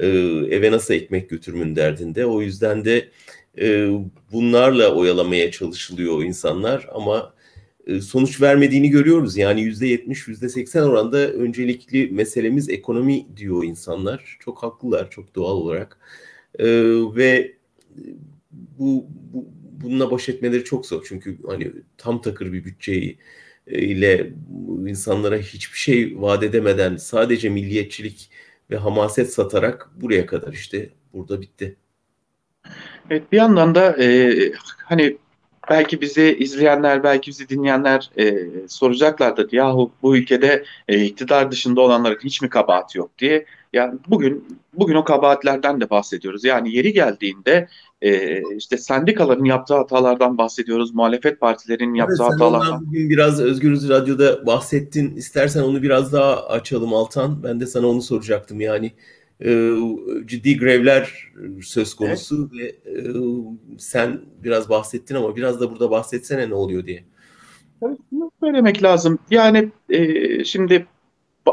e, 0.00 0.06
eve 0.50 0.70
nasıl 0.72 0.94
ekmek 0.94 1.30
götürümün 1.30 1.76
derdinde. 1.76 2.26
O 2.26 2.42
yüzden 2.42 2.84
de 2.84 3.08
e, 3.60 3.90
bunlarla 4.32 4.94
oyalamaya 4.94 5.50
çalışılıyor 5.50 6.24
insanlar 6.24 6.88
ama 6.94 7.34
sonuç 8.02 8.40
vermediğini 8.40 8.90
görüyoruz. 8.90 9.36
Yani 9.36 9.62
yüzde 9.62 9.86
yetmiş, 9.86 10.28
yüzde 10.28 10.48
seksen 10.48 10.82
oranda 10.82 11.32
öncelikli 11.32 12.10
meselemiz 12.12 12.68
ekonomi 12.68 13.36
diyor 13.36 13.64
insanlar. 13.64 14.36
Çok 14.40 14.62
haklılar, 14.62 15.10
çok 15.10 15.34
doğal 15.34 15.56
olarak. 15.56 15.98
Ee, 16.58 16.66
ve 17.16 17.52
bu, 18.50 19.06
bu 19.32 19.46
bununla 19.82 20.10
baş 20.10 20.28
etmeleri 20.28 20.64
çok 20.64 20.86
zor. 20.86 21.04
Çünkü 21.08 21.38
hani 21.46 21.72
tam 21.98 22.22
takır 22.22 22.52
bir 22.52 22.64
bütçeyi 22.64 23.18
e, 23.66 23.82
ile 23.82 24.32
insanlara 24.86 25.36
hiçbir 25.36 25.78
şey 25.78 26.20
vaat 26.20 26.42
edemeden 26.42 26.96
sadece 26.96 27.48
milliyetçilik 27.48 28.30
ve 28.70 28.76
hamaset 28.76 29.32
satarak 29.32 29.90
buraya 29.96 30.26
kadar 30.26 30.52
işte 30.52 30.90
burada 31.12 31.40
bitti. 31.40 31.76
Evet 33.10 33.32
bir 33.32 33.36
yandan 33.36 33.74
da 33.74 34.02
e, 34.02 34.52
hani 34.84 35.16
belki 35.70 36.00
bizi 36.00 36.36
izleyenler, 36.38 37.02
belki 37.02 37.30
bizi 37.30 37.48
dinleyenler 37.48 38.10
e, 38.18 38.50
soracaklardır. 38.68 39.52
Yahu 39.52 39.90
bu 40.02 40.16
ülkede 40.16 40.64
e, 40.88 41.04
iktidar 41.04 41.50
dışında 41.50 41.80
olanların 41.80 42.18
hiç 42.24 42.42
mi 42.42 42.48
kabahati 42.48 42.98
yok 42.98 43.10
diye. 43.18 43.46
Yani 43.72 43.98
bugün 44.08 44.58
bugün 44.74 44.94
o 44.94 45.04
kabahatlerden 45.04 45.80
de 45.80 45.90
bahsediyoruz. 45.90 46.44
Yani 46.44 46.74
yeri 46.74 46.92
geldiğinde 46.92 47.68
e, 48.02 48.42
işte 48.56 48.78
sendikaların 48.78 49.44
yaptığı 49.44 49.74
hatalardan 49.74 50.38
bahsediyoruz. 50.38 50.94
Muhalefet 50.94 51.40
partilerinin 51.40 51.94
yaptığı 51.94 52.22
evet, 52.22 52.32
hatalardan. 52.32 52.86
Bugün 52.86 53.10
biraz 53.10 53.40
Özgürüz 53.40 53.88
Radyo'da 53.88 54.46
bahsettin. 54.46 55.16
İstersen 55.16 55.62
onu 55.62 55.82
biraz 55.82 56.12
daha 56.12 56.46
açalım 56.46 56.94
Altan. 56.94 57.42
Ben 57.42 57.60
de 57.60 57.66
sana 57.66 57.86
onu 57.86 58.02
soracaktım. 58.02 58.60
Yani 58.60 58.92
e, 59.44 59.72
ciddi 60.26 60.56
grevler 60.56 61.32
söz 61.62 61.94
konusu 61.94 62.50
evet. 62.60 62.74
ve 62.84 62.90
e, 62.90 63.02
sen 63.78 64.20
biraz 64.44 64.68
bahsettin 64.68 65.14
ama 65.14 65.36
biraz 65.36 65.60
da 65.60 65.70
burada 65.70 65.90
bahsetsene 65.90 66.48
ne 66.48 66.54
oluyor 66.54 66.86
diye. 66.86 67.04
Tabii 67.80 67.96
söylemek 68.40 68.82
lazım. 68.82 69.18
Yani 69.30 69.68
e, 69.88 70.44
şimdi 70.44 70.86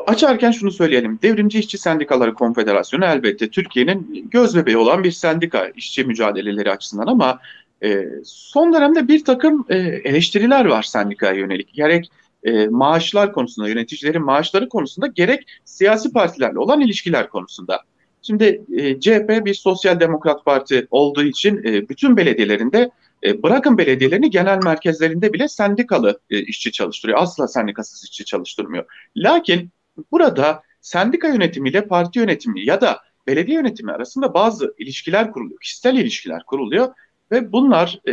açarken 0.08 0.51
şunu 0.51 0.72
söyleyelim. 0.72 1.20
Devrimci 1.22 1.60
İşçi 1.60 1.77
Sendikaları 1.77 2.34
Konfederasyonu 2.34 3.06
elbette 3.06 3.50
Türkiye'nin 3.50 4.27
göz 4.32 4.56
bebeği 4.56 4.77
olan 4.77 5.03
bir 5.03 5.12
sendika 5.12 5.67
işçi 5.67 6.03
mücadeleleri 6.03 6.72
açısından 6.72 7.08
ama 7.08 7.39
e, 7.84 8.06
son 8.24 8.74
dönemde 8.74 9.08
bir 9.08 9.25
takım 9.25 9.65
e, 9.70 9.77
eleştiriler 9.77 10.65
var 10.65 10.84
sendikaya 10.84 11.34
yönelik. 11.34 11.74
Gerek 11.74 12.12
e, 12.48 12.68
maaşlar 12.68 13.34
konusunda, 13.34 13.70
yöneticilerin 13.70 14.25
maaşları 14.25 14.70
konusunda 14.70 15.08
gerek 15.08 15.48
siyasi 15.66 16.12
partilerle 16.12 16.60
olan 16.60 16.82
ilişkiler 16.82 17.30
konusunda. 17.30 17.82
Şimdi 18.22 18.62
e, 18.77 19.00
CHP 19.00 19.46
bir 19.46 19.54
sosyal 19.54 20.00
demokrat 20.00 20.46
parti 20.46 20.88
olduğu 20.92 21.24
için 21.24 21.58
e, 21.63 21.89
bütün 21.89 22.18
belediyelerinde 22.18 22.92
e, 23.24 23.44
bırakın 23.44 23.77
belediyelerini 23.77 24.30
genel 24.30 24.60
merkezlerinde 24.63 25.34
bile 25.34 25.48
sendikalı 25.48 26.20
e, 26.30 26.39
işçi 26.39 26.72
çalıştırıyor. 26.72 27.20
Asla 27.22 27.48
sendikasız 27.48 28.04
işçi 28.04 28.25
çalıştırmıyor. 28.25 28.86
Lakin 29.18 29.70
burada 30.12 30.62
sendika 30.82 31.27
yönetimiyle 31.27 31.88
parti 31.88 32.20
yönetimi 32.20 32.66
ya 32.66 32.82
da 32.82 33.00
belediye 33.27 33.58
yönetimi 33.58 33.92
arasında 33.92 34.34
bazı 34.34 34.74
ilişkiler 34.77 35.32
kuruluyor. 35.32 35.60
Kişisel 35.60 35.96
ilişkiler 35.96 36.44
kuruluyor 36.44 36.94
ve 37.31 37.51
bunlar 37.51 38.00
e, 38.07 38.12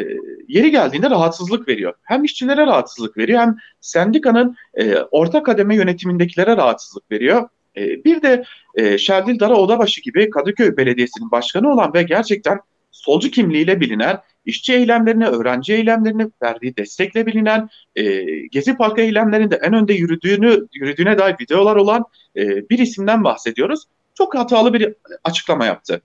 yeri 0.48 0.70
geldiğinde 0.70 1.10
rahatsızlık 1.10 1.68
veriyor. 1.68 1.94
Hem 2.02 2.24
işçilere 2.24 2.66
rahatsızlık 2.66 3.16
veriyor 3.16 3.40
hem 3.40 3.56
sendikanın 3.80 4.56
e, 4.74 4.96
orta 4.96 5.42
kademe 5.42 5.76
yönetimindekilere 5.76 6.56
rahatsızlık 6.56 7.10
veriyor. 7.10 7.48
E, 7.76 8.04
bir 8.04 8.22
de 8.22 8.44
e, 8.74 8.98
Şerdil 8.98 9.40
Dara 9.40 9.56
Odabaşı 9.56 10.00
gibi 10.00 10.30
Kadıköy 10.30 10.76
Belediyesi'nin 10.76 11.30
başkanı 11.30 11.72
olan 11.72 11.94
ve 11.94 12.02
gerçekten 12.02 12.60
solcu 12.90 13.30
kimliğiyle 13.30 13.80
bilinen, 13.80 14.20
işçi 14.44 14.74
eylemlerine, 14.74 15.28
öğrenci 15.28 15.74
eylemlerine 15.74 16.28
verdiği 16.42 16.76
destekle 16.76 17.26
bilinen, 17.26 17.68
e, 17.96 18.24
Gezi 18.46 18.76
Parkı 18.76 19.00
eylemlerinde 19.00 19.60
en 19.62 19.72
önde 19.72 19.94
yürüdüğünü 19.94 20.66
yürüdüğüne 20.72 21.18
dair 21.18 21.36
videolar 21.40 21.76
olan 21.76 22.04
e, 22.36 22.68
bir 22.70 22.78
isimden 22.78 23.24
bahsediyoruz. 23.24 23.84
Çok 24.14 24.34
hatalı 24.34 24.74
bir 24.74 24.94
açıklama 25.24 25.66
yaptı. 25.66 26.02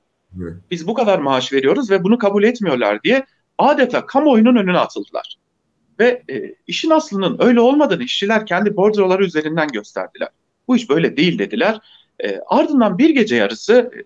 Biz 0.72 0.88
bu 0.88 0.94
kadar 0.94 1.20
maaş 1.20 1.54
veriyoruz 1.54 1.92
ve 1.92 2.04
bunu 2.04 2.18
kabul 2.18 2.44
etmiyorlar 2.44 3.04
diye 3.04 3.26
adeta 3.58 4.06
kamuoyunun 4.06 4.56
önüne 4.56 4.78
atıldılar. 4.78 5.38
Ve 6.00 6.24
e, 6.30 6.56
işin 6.68 6.90
aslının 6.90 7.38
öyle 7.40 7.60
olmadığını 7.60 8.04
işçiler 8.04 8.46
kendi 8.46 8.76
bordroları 8.76 9.26
üzerinden 9.26 9.68
gösterdiler. 9.68 10.30
Bu 10.68 10.76
iş 10.76 10.90
böyle 10.90 11.18
değil 11.18 11.40
dediler. 11.40 11.80
E, 12.24 12.40
ardından 12.48 12.98
bir 12.98 13.10
gece 13.10 13.36
yarısı 13.36 13.92
e, 13.96 14.00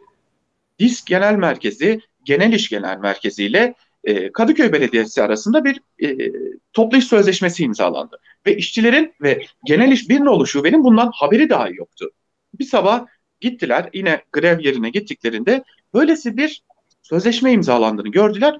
DİSK 0.80 1.08
Genel 1.08 1.36
Merkezi, 1.36 2.02
Genel 2.24 2.54
İş 2.54 2.70
Genel 2.70 2.98
Merkezi 2.98 3.44
ile 3.44 3.76
e, 4.04 4.32
Kadıköy 4.32 4.72
Belediyesi 4.72 5.24
arasında 5.24 5.66
bir 5.66 5.82
e, 6.04 6.32
toplu 6.74 7.02
sözleşmesi 7.02 7.64
imzalandı. 7.64 8.20
Ve 8.46 8.58
işçilerin 8.58 9.14
ve 9.22 9.46
Genel 9.66 9.92
İş 9.92 10.10
bir 10.10 10.20
nolu 10.20 10.48
şubenin 10.48 10.84
bundan 10.84 11.12
haberi 11.14 11.50
dahi 11.50 11.76
yoktu. 11.76 12.12
Bir 12.60 12.66
sabah 12.66 13.06
gittiler 13.44 13.90
yine 13.94 14.22
grev 14.32 14.60
yerine 14.60 14.90
gittiklerinde 14.90 15.64
böylesi 15.94 16.38
bir 16.38 16.64
sözleşme 17.02 17.52
imzalandığını 17.52 18.08
gördüler. 18.10 18.60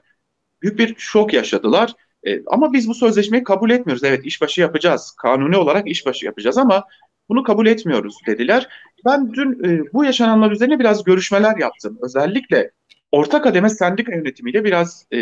Büyük 0.62 0.80
bir 0.80 0.96
şok 0.98 1.34
yaşadılar. 1.34 1.94
E, 2.28 2.42
ama 2.46 2.74
biz 2.74 2.88
bu 2.88 2.94
sözleşmeyi 2.94 3.44
kabul 3.44 3.70
etmiyoruz. 3.70 4.04
Evet 4.04 4.26
işbaşı 4.26 4.62
yapacağız. 4.62 5.12
Kanuni 5.18 5.58
olarak 5.58 5.88
işbaşı 5.88 6.26
yapacağız 6.26 6.58
ama 6.58 6.84
bunu 7.30 7.44
kabul 7.44 7.68
etmiyoruz 7.68 8.16
dediler. 8.28 8.68
Ben 9.06 9.34
dün 9.34 9.64
e, 9.64 9.94
bu 9.94 10.06
yaşananlar 10.06 10.52
üzerine 10.52 10.80
biraz 10.80 11.04
görüşmeler 11.04 11.58
yaptım. 11.58 11.98
Özellikle 12.02 12.72
orta 13.12 13.42
kademe 13.42 13.70
sendika 13.70 14.16
yönetimiyle 14.16 14.64
biraz 14.64 15.06
e, 15.14 15.18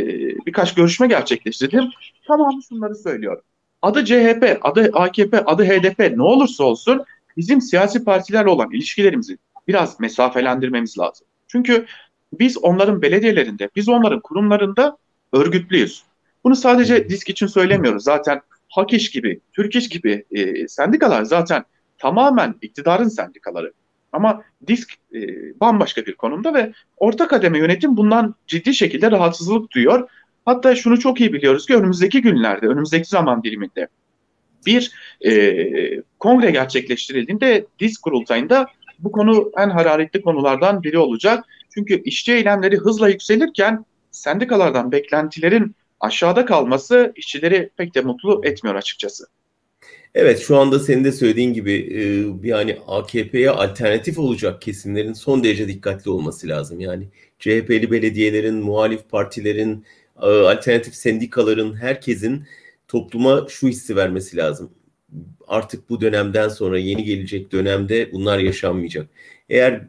birkaç 0.45 0.73
görüşme 0.73 1.07
gerçekleştirdim. 1.07 1.89
Tamam 2.27 2.59
şunları 2.69 2.95
söylüyorum. 2.95 3.43
Adı 3.81 4.05
CHP, 4.05 4.59
adı 4.61 4.89
AKP, 4.93 5.45
adı 5.45 5.63
HDP 5.63 6.17
ne 6.17 6.23
olursa 6.23 6.63
olsun 6.63 7.05
bizim 7.37 7.61
siyasi 7.61 8.03
partilerle 8.03 8.49
olan 8.49 8.71
ilişkilerimizi 8.71 9.37
biraz 9.67 9.99
mesafelendirmemiz 9.99 10.99
lazım. 10.99 11.27
Çünkü 11.47 11.85
biz 12.33 12.57
onların 12.57 13.01
belediyelerinde, 13.01 13.69
biz 13.75 13.89
onların 13.89 14.19
kurumlarında 14.19 14.97
örgütlüyüz. 15.33 16.03
Bunu 16.43 16.55
sadece 16.55 17.09
disk 17.09 17.29
için 17.29 17.47
söylemiyoruz. 17.47 18.03
Zaten 18.03 18.41
Hak 18.69 18.93
İş 18.93 19.11
gibi, 19.11 19.39
Türk 19.53 19.75
İş 19.75 19.89
gibi 19.89 20.25
e, 20.31 20.67
sendikalar 20.67 21.23
zaten 21.23 21.63
tamamen 21.97 22.55
iktidarın 22.61 23.07
sendikaları. 23.07 23.73
Ama 24.11 24.43
disk 24.67 24.93
e, 25.13 25.19
bambaşka 25.59 26.05
bir 26.05 26.13
konumda 26.13 26.53
ve 26.53 26.73
orta 26.97 27.27
kademe 27.27 27.57
yönetim 27.57 27.97
bundan 27.97 28.35
ciddi 28.47 28.73
şekilde 28.73 29.11
rahatsızlık 29.11 29.71
duyuyor. 29.71 30.09
Hatta 30.45 30.75
şunu 30.75 30.99
çok 30.99 31.21
iyi 31.21 31.33
biliyoruz 31.33 31.65
ki 31.65 31.75
önümüzdeki 31.75 32.21
günlerde, 32.21 32.67
önümüzdeki 32.67 33.09
zaman 33.09 33.43
diliminde 33.43 33.87
bir 34.65 34.91
e, 35.25 36.01
kongre 36.19 36.51
gerçekleştirildiğinde 36.51 37.65
disk 37.79 38.01
kurultayında 38.01 38.65
bu 39.03 39.11
konu 39.11 39.51
en 39.57 39.69
hararetli 39.69 40.21
konulardan 40.21 40.83
biri 40.83 40.97
olacak. 40.97 41.45
Çünkü 41.73 42.03
işçi 42.03 42.33
eylemleri 42.33 42.77
hızla 42.77 43.09
yükselirken 43.09 43.85
sendikalardan 44.11 44.91
beklentilerin 44.91 45.75
aşağıda 45.99 46.45
kalması 46.45 47.13
işçileri 47.15 47.69
pek 47.77 47.95
de 47.95 48.01
mutlu 48.01 48.41
etmiyor 48.43 48.75
açıkçası. 48.75 49.25
Evet 50.15 50.39
şu 50.39 50.57
anda 50.57 50.79
senin 50.79 51.03
de 51.03 51.11
söylediğin 51.11 51.53
gibi 51.53 51.73
e, 51.73 52.01
yani 52.47 52.77
AKP'ye 52.87 53.49
alternatif 53.49 54.19
olacak 54.19 54.61
kesimlerin 54.61 55.13
son 55.13 55.43
derece 55.43 55.67
dikkatli 55.67 56.11
olması 56.11 56.47
lazım. 56.47 56.79
Yani 56.79 57.07
CHP'li 57.39 57.91
belediyelerin, 57.91 58.55
muhalif 58.55 59.09
partilerin, 59.09 59.85
e, 60.21 60.25
alternatif 60.25 60.95
sendikaların, 60.95 61.75
herkesin 61.75 62.43
topluma 62.87 63.45
şu 63.49 63.67
hissi 63.67 63.95
vermesi 63.95 64.37
lazım. 64.37 64.71
Artık 65.47 65.89
bu 65.89 66.01
dönemden 66.01 66.49
sonra 66.49 66.79
yeni 66.79 67.03
gelecek 67.03 67.51
dönemde 67.51 68.11
bunlar 68.11 68.39
yaşanmayacak. 68.39 69.09
Eğer 69.49 69.81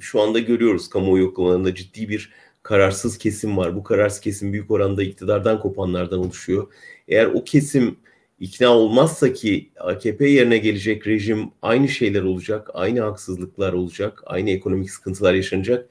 şu 0.00 0.20
anda 0.20 0.38
görüyoruz 0.38 0.88
kamuoyu 0.88 1.22
yoklamalarında 1.22 1.74
ciddi 1.74 2.08
bir 2.08 2.32
kararsız 2.62 3.18
kesim 3.18 3.56
var. 3.56 3.76
Bu 3.76 3.82
kararsız 3.82 4.20
kesim 4.20 4.52
büyük 4.52 4.70
oranda 4.70 5.02
iktidardan 5.02 5.60
kopanlardan 5.60 6.18
oluşuyor. 6.18 6.72
Eğer 7.08 7.26
o 7.26 7.44
kesim 7.44 7.96
ikna 8.40 8.68
olmazsa 8.68 9.32
ki 9.32 9.70
AKP 9.80 10.28
yerine 10.28 10.58
gelecek 10.58 11.06
rejim 11.06 11.50
aynı 11.62 11.88
şeyler 11.88 12.22
olacak, 12.22 12.70
aynı 12.74 13.00
haksızlıklar 13.00 13.72
olacak, 13.72 14.22
aynı 14.26 14.50
ekonomik 14.50 14.90
sıkıntılar 14.90 15.34
yaşanacak. 15.34 15.88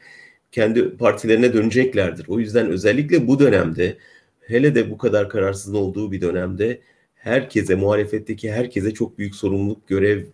Kendi 0.52 0.98
partilerine 0.98 1.54
döneceklerdir. 1.54 2.26
O 2.28 2.40
yüzden 2.40 2.70
özellikle 2.70 3.28
bu 3.28 3.40
dönemde 3.40 3.98
hele 4.42 4.76
de 4.76 4.92
bu 4.92 4.98
kadar 4.98 5.30
kararsızın 5.30 5.76
olduğu 5.76 6.12
bir 6.12 6.22
dönemde 6.22 6.82
herkese, 7.26 7.76
muhalefetteki 7.76 8.52
herkese 8.52 8.94
çok 8.94 9.18
büyük 9.18 9.36
sorumluluk, 9.36 9.88
görev 9.88 10.26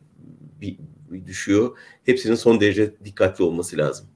düşüyor. 1.27 1.77
Hepsinin 2.05 2.35
son 2.35 2.61
derece 2.61 2.91
dikkatli 3.05 3.43
olması 3.43 3.77
lazım. 3.77 4.07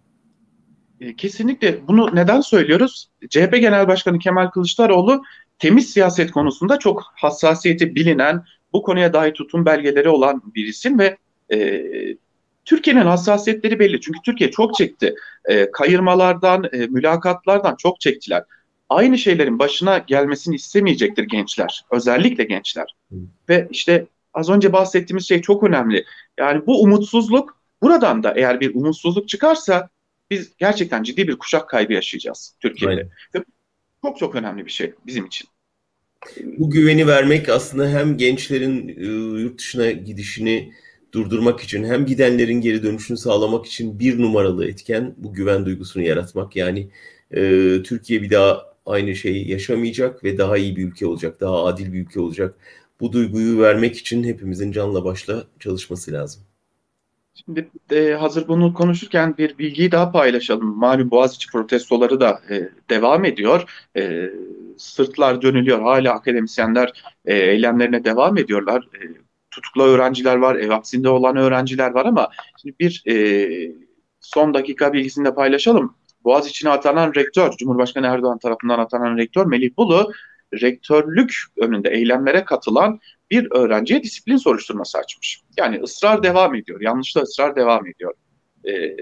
E, 1.01 1.15
kesinlikle 1.15 1.88
bunu 1.88 2.15
neden 2.15 2.41
söylüyoruz? 2.41 3.09
CHP 3.29 3.51
Genel 3.51 3.88
Başkanı 3.88 4.19
Kemal 4.19 4.47
Kılıçdaroğlu 4.47 5.23
temiz 5.59 5.89
siyaset 5.89 6.31
konusunda 6.31 6.79
çok 6.79 7.03
hassasiyeti 7.15 7.95
bilinen, 7.95 8.43
bu 8.73 8.81
konuya 8.81 9.13
dair 9.13 9.33
tutum 9.33 9.65
belgeleri 9.65 10.09
olan 10.09 10.41
bir 10.55 10.65
isim 10.65 10.99
ve 10.99 11.17
e, 11.53 11.83
Türkiye'nin 12.65 13.05
hassasiyetleri 13.05 13.79
belli. 13.79 14.01
Çünkü 14.01 14.19
Türkiye 14.25 14.51
çok 14.51 14.75
çekti. 14.75 15.15
E, 15.45 15.71
kayırmalardan, 15.71 16.63
e, 16.71 16.77
mülakatlardan 16.77 17.75
çok 17.75 17.99
çektiler. 17.99 18.43
Aynı 18.89 19.17
şeylerin 19.17 19.60
başına 19.60 19.98
gelmesini 19.98 20.56
istemeyecektir 20.56 21.24
gençler. 21.24 21.86
Özellikle 21.91 22.43
gençler. 22.43 22.95
Hı. 23.12 23.15
Ve 23.50 23.67
işte 23.71 24.08
az 24.34 24.50
önce 24.50 24.74
bahsettiğimiz 24.74 25.28
şey 25.28 25.41
çok 25.41 25.63
önemli. 25.63 26.06
Yani 26.39 26.65
bu 26.67 26.82
umutsuzluk 26.82 27.62
buradan 27.82 28.24
da 28.24 28.34
eğer 28.38 28.60
bir 28.60 28.76
umutsuzluk 28.76 29.30
çıkarsa 29.30 29.89
biz 30.32 30.58
gerçekten 30.58 31.04
ciddi 31.04 31.28
bir 31.28 31.38
kuşak 31.38 31.69
kaybı 31.69 31.93
yaşayacağız 31.93 32.56
Türkiye'de. 32.60 33.10
Ve 33.36 33.43
çok 34.02 34.17
çok 34.19 34.36
önemli 34.36 34.65
bir 34.65 34.71
şey 34.71 34.93
bizim 35.06 35.26
için. 35.26 35.48
Bu 36.43 36.69
güveni 36.69 37.08
vermek 37.08 37.50
aslında 37.50 37.89
hem 37.89 38.17
gençlerin 38.17 38.88
e, 38.88 39.06
yurt 39.41 39.60
dışına 39.60 39.91
gidişini 39.91 40.74
durdurmak 41.12 41.60
için 41.60 41.84
hem 41.84 42.06
gidenlerin 42.06 42.62
geri 42.62 42.84
dönüşünü 42.84 43.17
sağlamak 43.17 43.65
için 43.65 44.00
bir 44.00 44.21
numaralı 44.21 44.67
etken 44.67 45.15
bu 45.17 45.34
güven 45.34 45.65
duygusunu 45.65 46.04
yaratmak. 46.04 46.56
Yani 46.56 46.89
e, 47.32 47.41
Türkiye 47.84 48.21
bir 48.21 48.30
daha 48.30 48.74
aynı 48.86 49.15
şeyi 49.15 49.52
yaşamayacak 49.52 50.24
ve 50.24 50.38
daha 50.38 50.58
iyi 50.58 50.76
bir 50.76 50.88
ülke 50.88 51.08
olacak, 51.08 51.41
daha 51.41 51.65
adil 51.65 51.93
bir 51.93 52.02
ülke 52.02 52.19
olacak. 52.19 52.56
Bu 53.00 53.12
duyguyu 53.12 53.60
vermek 53.62 53.98
için 53.98 54.24
hepimizin 54.24 54.71
canla 54.71 55.06
başla 55.06 55.43
çalışması 55.60 56.12
lazım. 56.12 56.43
Şimdi 57.34 57.69
e, 57.91 58.12
hazır 58.13 58.48
bunu 58.48 58.74
konuşurken 58.74 59.38
bir 59.38 59.58
bilgiyi 59.58 59.91
daha 59.91 60.12
paylaşalım. 60.12 60.78
Malum 60.78 61.12
Boğaziçi 61.12 61.52
protestoları 61.52 62.19
da 62.19 62.41
e, 62.50 62.69
devam 62.89 63.26
ediyor. 63.26 63.88
E, 63.98 64.30
sırtlar 64.78 65.41
dönülüyor. 65.41 65.82
Hala 65.82 66.13
akademisyenler 66.13 67.04
e, 67.26 67.36
eylemlerine 67.36 68.04
devam 68.04 68.38
ediyorlar. 68.38 68.88
E, 68.95 69.00
tutuklu 69.52 69.84
öğrenciler 69.84 70.36
var, 70.36 70.56
ev 70.56 70.69
hapsinde 70.69 71.10
olan 71.10 71.36
öğrenciler 71.36 71.91
var 71.91 72.06
ama 72.06 72.30
şimdi 72.62 72.76
bir 72.80 73.04
e, 73.08 73.76
son 74.19 74.54
dakika 74.54 74.93
bilgisini 74.93 75.26
de 75.26 75.36
paylaşalım. 75.36 75.95
Boğaziçi'ne 76.25 76.69
atanan 76.69 77.13
rektör, 77.15 77.51
Cumhurbaşkanı 77.51 78.07
Erdoğan 78.07 78.38
tarafından 78.38 78.79
atanan 78.79 79.17
rektör 79.17 79.45
Melih 79.45 79.77
Bulu, 79.77 80.11
rektörlük 80.53 81.35
önünde 81.57 81.89
eylemlere 81.89 82.45
katılan 82.45 82.99
bir 83.31 83.47
öğrenciye 83.51 84.03
disiplin 84.03 84.38
soruşturması 84.38 84.97
açmış. 84.97 85.41
Yani 85.57 85.79
ısrar 85.83 86.23
devam 86.23 86.55
ediyor. 86.55 86.81
Yanlışla 86.81 87.21
ısrar 87.21 87.55
devam 87.55 87.88
ediyor. 87.88 88.13
Ee, 88.67 88.97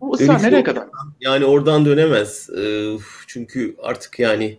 bu 0.00 0.14
ısrar 0.14 0.28
Dönüş 0.28 0.42
nereye 0.42 0.64
kadar? 0.64 0.84
Yani 1.20 1.44
oradan 1.44 1.84
dönemez. 1.84 2.50
Ee, 2.58 2.96
çünkü 3.26 3.76
artık 3.82 4.18
yani 4.18 4.58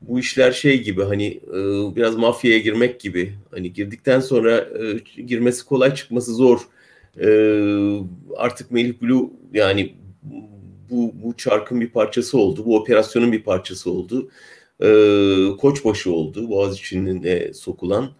bu 0.00 0.18
işler 0.20 0.52
şey 0.52 0.82
gibi 0.82 1.02
hani 1.02 1.26
e, 1.26 1.56
biraz 1.96 2.16
mafyaya 2.16 2.58
girmek 2.58 3.00
gibi. 3.00 3.34
Hani 3.50 3.72
girdikten 3.72 4.20
sonra 4.20 4.56
e, 4.56 5.20
girmesi 5.22 5.64
kolay 5.64 5.94
çıkması 5.94 6.34
zor. 6.34 6.60
E, 7.20 7.28
artık 8.36 8.70
Melih 8.70 9.02
Blue 9.02 9.30
yani 9.52 9.94
bu, 10.90 11.12
bu 11.14 11.36
çarkın 11.36 11.80
bir 11.80 11.90
parçası 11.90 12.38
oldu. 12.38 12.64
Bu 12.66 12.76
operasyonun 12.76 13.32
bir 13.32 13.42
parçası 13.42 13.90
oldu 13.90 14.30
e, 14.80 14.86
koçbaşı 15.58 16.12
oldu 16.12 16.50
Boğaziçi'nin 16.50 17.52
sokulan. 17.52 18.10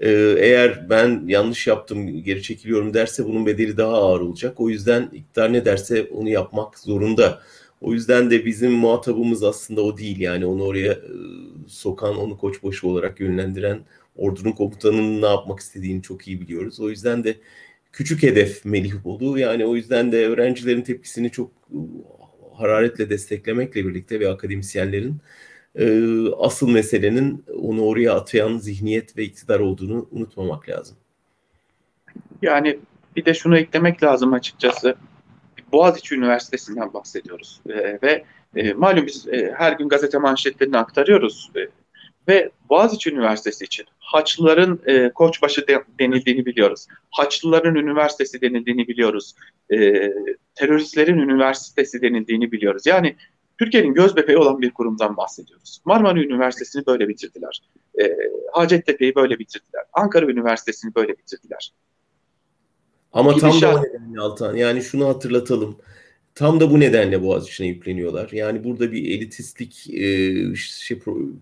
E, 0.00 0.10
eğer 0.38 0.90
ben 0.90 1.24
yanlış 1.26 1.66
yaptım 1.66 2.22
geri 2.24 2.42
çekiliyorum 2.42 2.94
derse 2.94 3.24
bunun 3.24 3.46
bedeli 3.46 3.76
daha 3.76 3.92
ağır 3.92 4.20
olacak. 4.20 4.60
O 4.60 4.68
yüzden 4.68 5.10
iktidar 5.12 5.52
ne 5.52 5.64
derse 5.64 6.08
onu 6.12 6.28
yapmak 6.28 6.78
zorunda. 6.78 7.42
O 7.80 7.92
yüzden 7.92 8.30
de 8.30 8.44
bizim 8.44 8.72
muhatabımız 8.72 9.42
aslında 9.42 9.82
o 9.82 9.98
değil 9.98 10.20
yani 10.20 10.46
onu 10.46 10.64
oraya 10.64 10.92
e, 10.92 11.00
sokan, 11.68 12.16
onu 12.16 12.36
koçbaşı 12.38 12.88
olarak 12.88 13.20
yönlendiren 13.20 13.80
ordunun 14.16 14.52
komutanının 14.52 15.22
ne 15.22 15.26
yapmak 15.26 15.60
istediğini 15.60 16.02
çok 16.02 16.28
iyi 16.28 16.40
biliyoruz. 16.40 16.80
O 16.80 16.90
yüzden 16.90 17.24
de 17.24 17.36
küçük 17.92 18.22
hedef 18.22 18.64
Melih 18.64 19.04
Bolu 19.04 19.38
yani 19.38 19.66
o 19.66 19.76
yüzden 19.76 20.12
de 20.12 20.26
öğrencilerin 20.26 20.82
tepkisini 20.82 21.30
çok 21.30 21.50
e, 21.50 21.78
hararetle 22.56 23.10
desteklemekle 23.10 23.86
birlikte 23.86 24.20
ve 24.20 24.28
akademisyenlerin 24.28 25.16
e, 25.78 25.86
asıl 26.38 26.70
meselenin 26.70 27.44
onu 27.62 27.82
oraya 27.84 28.14
atayan 28.14 28.58
zihniyet 28.58 29.16
ve 29.16 29.24
iktidar 29.24 29.60
olduğunu 29.60 30.08
unutmamak 30.10 30.68
lazım. 30.68 30.96
Yani 32.42 32.78
bir 33.16 33.24
de 33.24 33.34
şunu 33.34 33.58
eklemek 33.58 34.02
lazım 34.02 34.32
açıkçası. 34.32 34.94
Boğaziçi 35.72 36.14
Üniversitesi'nden 36.14 36.94
bahsediyoruz 36.94 37.60
e, 37.68 37.98
ve 38.02 38.24
e, 38.56 38.72
malum 38.72 39.06
biz 39.06 39.28
e, 39.28 39.54
her 39.56 39.72
gün 39.72 39.88
gazete 39.88 40.18
manşetlerini 40.18 40.78
aktarıyoruz 40.78 41.50
e, 41.56 41.60
ve 42.28 42.50
Boğaziçi 42.68 43.10
Üniversitesi 43.10 43.64
için 43.64 43.86
Haçlıların 43.98 44.80
e, 44.86 45.10
Koçbaşı 45.14 45.68
de, 45.68 45.84
denildiğini 46.00 46.46
biliyoruz. 46.46 46.86
Haçlıların 47.10 47.74
Üniversitesi 47.74 48.40
denildiğini 48.40 48.88
biliyoruz. 48.88 49.34
E, 49.72 49.76
teröristlerin 50.54 51.18
Üniversitesi 51.18 52.02
denildiğini 52.02 52.52
biliyoruz. 52.52 52.86
Yani 52.86 53.16
Türkiye'nin 53.58 53.94
göz 53.94 54.16
bebeği 54.16 54.38
olan 54.38 54.60
bir 54.60 54.70
kurumdan 54.70 55.16
bahsediyoruz. 55.16 55.80
Marmara 55.84 56.20
Üniversitesi'ni 56.20 56.86
böyle 56.86 57.08
bitirdiler. 57.08 57.62
E, 58.00 58.16
Hacettepe'yi 58.52 59.14
böyle 59.14 59.38
bitirdiler. 59.38 59.82
Ankara 59.92 60.26
Üniversitesi'ni 60.26 60.94
böyle 60.94 61.18
bitirdiler. 61.18 61.72
Ama 63.12 63.36
tam 63.36 63.60
da 63.60 63.74
o 63.74 63.82
nedenle 63.82 64.20
Altan. 64.20 64.56
Yani 64.56 64.82
şunu 64.82 65.08
hatırlatalım. 65.08 65.76
Tam 66.34 66.60
da 66.60 66.70
bu 66.70 66.80
nedenle 66.80 67.22
Boğaziçi'ne 67.22 67.66
yükleniyorlar. 67.66 68.30
Yani 68.32 68.64
burada 68.64 68.92
bir 68.92 69.10
elitistlik 69.10 69.90
e, 69.90 70.54
şey, 70.56 70.98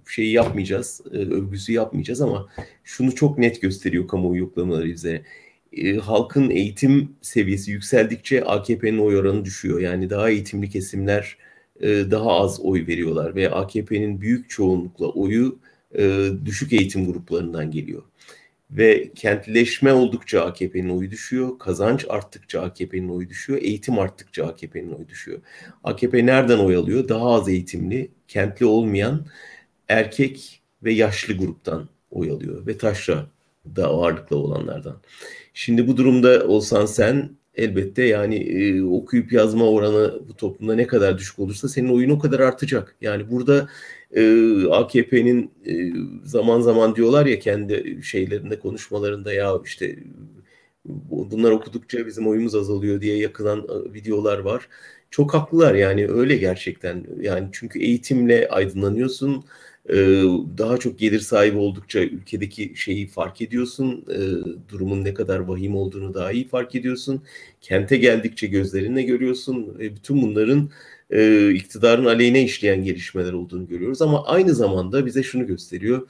şeyi 0.09 0.33
yapmayacağız, 0.33 1.01
e, 1.13 1.17
övgüsü 1.17 1.73
yapmayacağız 1.73 2.21
ama 2.21 2.49
şunu 2.85 3.15
çok 3.15 3.39
net 3.39 3.63
gösteriyor 3.63 4.09
kamuoyu 4.09 4.41
yoklamaları 4.41 4.87
bize. 4.87 5.23
E, 5.73 5.97
halkın 5.97 6.51
eğitim 6.51 7.17
seviyesi 7.23 7.71
yükseldikçe 7.71 8.45
AKP'nin 8.45 8.99
oy 8.99 9.17
oranı 9.17 9.45
düşüyor. 9.45 9.81
Yani 9.81 10.11
daha 10.11 10.31
eğitimli 10.31 10.71
kesimler 10.71 11.37
e, 11.81 11.89
daha 11.89 12.31
az 12.31 12.61
oy 12.61 12.87
veriyorlar 12.87 13.35
ve 13.35 13.51
AKP'nin 13.51 14.21
büyük 14.21 14.51
çoğunlukla 14.51 15.07
oyu 15.07 15.59
e, 15.99 16.29
düşük 16.45 16.73
eğitim 16.73 17.07
gruplarından 17.07 17.71
geliyor. 17.71 18.03
Ve 18.71 19.13
kentleşme 19.15 19.93
oldukça 19.93 20.45
AKP'nin 20.45 20.89
oyu 20.89 21.11
düşüyor, 21.11 21.59
kazanç 21.59 22.07
arttıkça 22.09 22.61
AKP'nin 22.63 23.09
oyu 23.09 23.29
düşüyor, 23.29 23.59
eğitim 23.63 23.99
arttıkça 23.99 24.47
AKP'nin 24.47 24.93
oyu 24.93 25.09
düşüyor. 25.09 25.41
AKP 25.85 26.27
nereden 26.27 26.59
oy 26.59 26.77
alıyor? 26.77 27.09
Daha 27.09 27.35
az 27.35 27.49
eğitimli, 27.49 28.11
kentli 28.29 28.67
olmayan 28.67 29.27
erkek 29.89 30.63
ve 30.85 30.93
yaşlı 30.93 31.35
gruptan 31.35 31.89
oy 32.11 32.31
alıyor 32.31 32.67
ve 32.67 32.79
taşra 32.79 33.27
da 33.77 33.87
ağırlıklı 33.87 34.37
olanlardan. 34.37 34.97
Şimdi 35.55 35.89
bu 35.89 35.97
durumda 35.97 36.47
olsan 36.47 36.87
sen 36.87 37.31
elbette 37.55 38.03
yani 38.03 38.37
e, 38.37 38.83
okuyup 38.83 39.33
yazma 39.33 39.71
oranı 39.71 40.29
bu 40.29 40.37
toplumda 40.37 40.75
ne 40.75 40.87
kadar 40.87 41.19
düşük 41.19 41.39
olursa 41.39 41.69
senin 41.69 41.89
oyun 41.89 42.11
o 42.11 42.19
kadar 42.19 42.41
artacak. 42.41 42.97
Yani 43.01 43.31
burada 43.31 43.69
e, 44.17 44.23
AKP'nin 44.71 45.51
e, 45.67 45.93
zaman 46.25 46.61
zaman 46.61 46.97
diyorlar 46.97 47.27
ya 47.27 47.39
kendi 47.39 48.01
şeylerinde 48.03 48.59
konuşmalarında 48.59 49.33
ya 49.33 49.53
işte 49.65 49.99
bunlar 51.11 51.51
okudukça 51.51 52.07
bizim 52.07 52.29
oyumuz 52.29 52.55
azalıyor 52.55 53.01
diye 53.01 53.17
yakılan 53.17 53.59
e, 53.59 53.95
videolar 53.95 54.39
var. 54.39 54.69
Çok 55.11 55.35
haklılar 55.35 55.75
yani 55.75 56.09
öyle 56.09 56.37
gerçekten. 56.37 57.07
Yani 57.21 57.49
çünkü 57.53 57.81
eğitimle 57.81 58.49
aydınlanıyorsun 58.49 59.45
ee, 59.89 59.95
daha 60.59 60.77
çok 60.79 60.99
gelir 60.99 61.21
sahibi 61.21 61.57
oldukça 61.59 62.01
ülkedeki 62.01 62.73
şeyi 62.77 63.07
fark 63.07 63.43
ediyorsun. 63.43 64.05
Ee, 64.11 64.19
durumun 64.69 65.05
ne 65.05 65.15
kadar 65.15 65.39
vahim 65.39 65.77
olduğunu 65.77 66.15
daha 66.15 66.33
iyi 66.33 66.49
fark 66.49 66.75
ediyorsun. 66.75 67.23
Kente 67.61 67.97
geldikçe 67.97 68.47
gözlerinle 68.47 69.03
görüyorsun. 69.03 69.79
Bütün 69.79 70.23
bunların 70.23 70.71
e, 71.11 71.51
iktidarın 71.51 72.05
aleyhine 72.05 72.43
işleyen 72.43 72.85
gelişmeler 72.85 73.33
olduğunu 73.33 73.67
görüyoruz. 73.67 74.03
Ama 74.03 74.25
aynı 74.27 74.55
zamanda 74.55 75.07
bize 75.07 75.23
şunu 75.23 75.47
gösteriyor. 75.47 76.09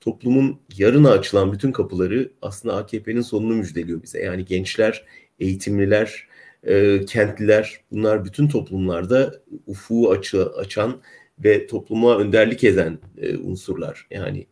Toplumun 0.00 0.60
yarına 0.76 1.10
açılan 1.10 1.52
bütün 1.52 1.72
kapıları 1.72 2.32
aslında 2.42 2.76
AKP'nin 2.76 3.20
sonunu 3.20 3.54
müjdeliyor 3.54 4.02
bize. 4.02 4.22
Yani 4.22 4.44
gençler, 4.44 5.04
eğitimliler, 5.40 6.28
e, 6.64 7.04
kentliler 7.04 7.80
bunlar 7.90 8.24
bütün 8.24 8.48
toplumlarda 8.48 9.42
ufuğu 9.66 10.10
açı, 10.10 10.46
açan 10.46 11.00
ve 11.38 11.66
topluma 11.66 12.18
önderlik 12.18 12.64
eden 12.64 12.98
e, 13.18 13.36
unsurlar. 13.36 14.06
Yani 14.10 14.46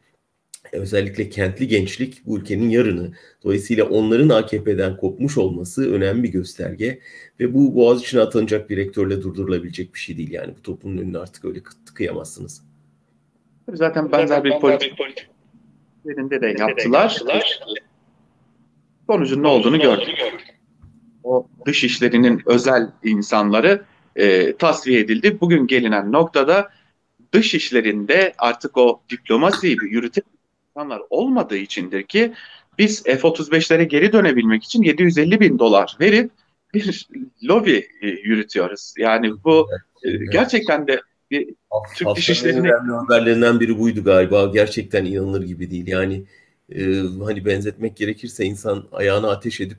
özellikle 0.72 1.28
kentli 1.28 1.68
gençlik 1.68 2.26
bu 2.26 2.38
ülkenin 2.38 2.70
yarını. 2.70 3.12
Dolayısıyla 3.44 3.85
onların 3.85 4.28
AKP'den 4.28 4.96
kopmuş 4.96 5.38
olması 5.38 5.92
önemli 5.92 6.22
bir 6.22 6.28
gösterge 6.28 7.00
ve 7.40 7.54
bu 7.54 7.74
boğaz 7.74 8.00
içine 8.00 8.20
atanacak 8.20 8.70
bir 8.70 8.76
rektörle 8.76 9.22
durdurulabilecek 9.22 9.94
bir 9.94 9.98
şey 9.98 10.16
değil. 10.16 10.30
Yani 10.30 10.54
bu 10.59 10.62
toplumun 10.62 10.98
önünü 10.98 11.18
artık 11.18 11.44
öyle 11.44 11.61
tıkayamazsınız. 11.87 12.62
Zaten 13.72 14.12
benzer 14.12 14.44
bir 14.44 14.61
politik 14.61 14.94
yerinde 16.04 16.40
de 16.40 16.56
yaptılar. 16.59 17.22
Sonucun 19.06 19.42
ne 19.42 19.46
olduğunu 19.46 19.80
gördük. 19.80 20.14
O 21.24 21.46
dış 21.66 21.85
işlerinin 21.85 22.42
özel 22.46 22.90
insanları 23.04 23.85
e, 24.16 24.56
tasfiye 24.56 25.00
edildi. 25.00 25.40
Bugün 25.40 25.66
gelinen 25.66 26.12
noktada 26.12 26.70
dış 27.33 27.54
işlerinde 27.54 28.35
artık 28.38 28.76
o 28.78 29.00
diplomasiyi 29.11 29.76
yürüten 29.83 30.24
insanlar 30.80 31.02
olmadığı 31.10 31.56
içindir 31.56 32.02
ki 32.02 32.32
biz 32.78 33.02
F-35'lere 33.02 33.82
geri 33.82 34.12
dönebilmek 34.12 34.64
için 34.64 34.82
750 34.82 35.40
bin 35.40 35.58
dolar 35.58 35.96
verip 36.00 36.30
bir 36.74 37.08
lobi 37.44 37.88
e, 38.02 38.06
yürütüyoruz. 38.06 38.94
Yani 38.98 39.32
bu 39.44 39.68
e, 40.04 40.10
gerçekten 40.32 40.86
de 40.86 41.00
bir 41.30 41.54
Türk 41.96 42.16
dışişlerine... 42.16 42.70
haberlerinden 42.72 43.60
biri 43.60 43.78
buydu 43.78 44.04
galiba. 44.04 44.46
Gerçekten 44.46 45.04
inanılır 45.04 45.42
gibi 45.42 45.70
değil. 45.70 45.86
Yani 45.86 46.22
e, 46.74 46.84
hani 47.24 47.44
benzetmek 47.44 47.96
gerekirse 47.96 48.44
insan 48.44 48.84
ayağına 48.92 49.30
ateş 49.30 49.60
edip 49.60 49.78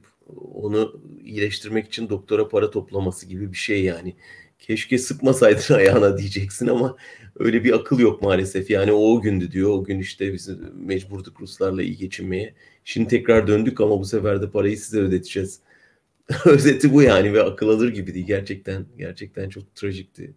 onu 0.53 1.01
iyileştirmek 1.23 1.87
için 1.87 2.09
doktora 2.09 2.47
para 2.47 2.71
toplaması 2.71 3.25
gibi 3.25 3.51
bir 3.51 3.57
şey 3.57 3.83
yani 3.83 4.15
keşke 4.61 4.97
sıkmasaydın 4.97 5.73
ayağına 5.75 6.17
diyeceksin 6.17 6.67
ama 6.67 6.95
öyle 7.39 7.63
bir 7.63 7.73
akıl 7.73 7.99
yok 7.99 8.21
maalesef. 8.21 8.69
Yani 8.69 8.91
o, 8.91 9.15
o 9.15 9.21
gündü 9.21 9.51
diyor. 9.51 9.69
O 9.69 9.83
gün 9.83 9.99
işte 9.99 10.33
biz 10.33 10.49
mecburduk 10.73 11.41
Ruslarla 11.41 11.83
iyi 11.83 11.97
geçinmeye. 11.97 12.53
Şimdi 12.83 13.07
tekrar 13.07 13.47
döndük 13.47 13.81
ama 13.81 13.99
bu 13.99 14.05
sefer 14.05 14.41
de 14.41 14.49
parayı 14.49 14.77
size 14.77 14.99
ödeteceğiz. 14.99 15.59
Özeti 16.45 16.93
bu 16.93 17.01
yani 17.01 17.33
ve 17.33 17.43
akıl 17.43 17.69
alır 17.69 17.89
gibi 17.89 18.13
değil. 18.13 18.27
Gerçekten 18.27 18.85
gerçekten 18.97 19.49
çok 19.49 19.75
trajikti. 19.75 20.33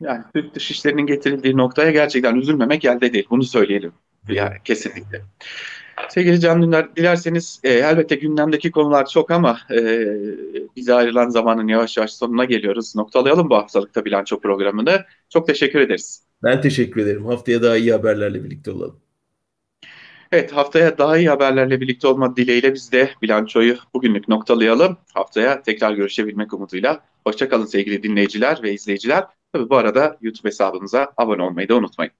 Yani 0.00 0.24
Türk 0.34 0.54
dışişlerinin 0.54 1.06
getirildiği 1.06 1.56
noktaya 1.56 1.90
gerçekten 1.90 2.36
üzülmemek 2.36 2.84
elde 2.84 3.12
değil. 3.12 3.26
Bunu 3.30 3.42
söyleyelim. 3.42 3.92
Yani 4.28 4.54
kesinlikle. 4.64 5.22
Sevgili 6.08 6.40
Can 6.40 6.62
Dündar, 6.62 6.96
dilerseniz 6.96 7.60
e, 7.64 7.72
elbette 7.72 8.14
gündemdeki 8.14 8.70
konular 8.70 9.06
çok 9.06 9.30
ama 9.30 9.58
e, 9.70 10.06
bize 10.76 10.94
ayrılan 10.94 11.28
zamanın 11.28 11.68
yavaş 11.68 11.96
yavaş 11.96 12.12
sonuna 12.12 12.44
geliyoruz. 12.44 12.96
Noktalayalım 12.96 13.50
bu 13.50 13.56
haftalıkta 13.56 14.04
bilanço 14.04 14.40
programını. 14.40 15.04
Çok 15.28 15.46
teşekkür 15.46 15.80
ederiz. 15.80 16.22
Ben 16.42 16.60
teşekkür 16.60 17.00
ederim. 17.00 17.26
Haftaya 17.26 17.62
daha 17.62 17.76
iyi 17.76 17.92
haberlerle 17.92 18.44
birlikte 18.44 18.70
olalım. 18.70 19.00
Evet 20.32 20.52
haftaya 20.52 20.98
daha 20.98 21.18
iyi 21.18 21.28
haberlerle 21.28 21.80
birlikte 21.80 22.08
olma 22.08 22.36
dileğiyle 22.36 22.74
biz 22.74 22.92
de 22.92 23.10
bilançoyu 23.22 23.76
bugünlük 23.94 24.28
noktalayalım. 24.28 24.96
Haftaya 25.14 25.62
tekrar 25.62 25.92
görüşebilmek 25.92 26.52
umuduyla. 26.52 27.00
Hoşçakalın 27.26 27.66
sevgili 27.66 28.02
dinleyiciler 28.02 28.62
ve 28.62 28.72
izleyiciler. 28.72 29.24
Tabii 29.52 29.70
bu 29.70 29.76
arada 29.76 30.18
YouTube 30.20 30.48
hesabımıza 30.48 31.12
abone 31.16 31.42
olmayı 31.42 31.68
da 31.68 31.76
unutmayın. 31.76 32.12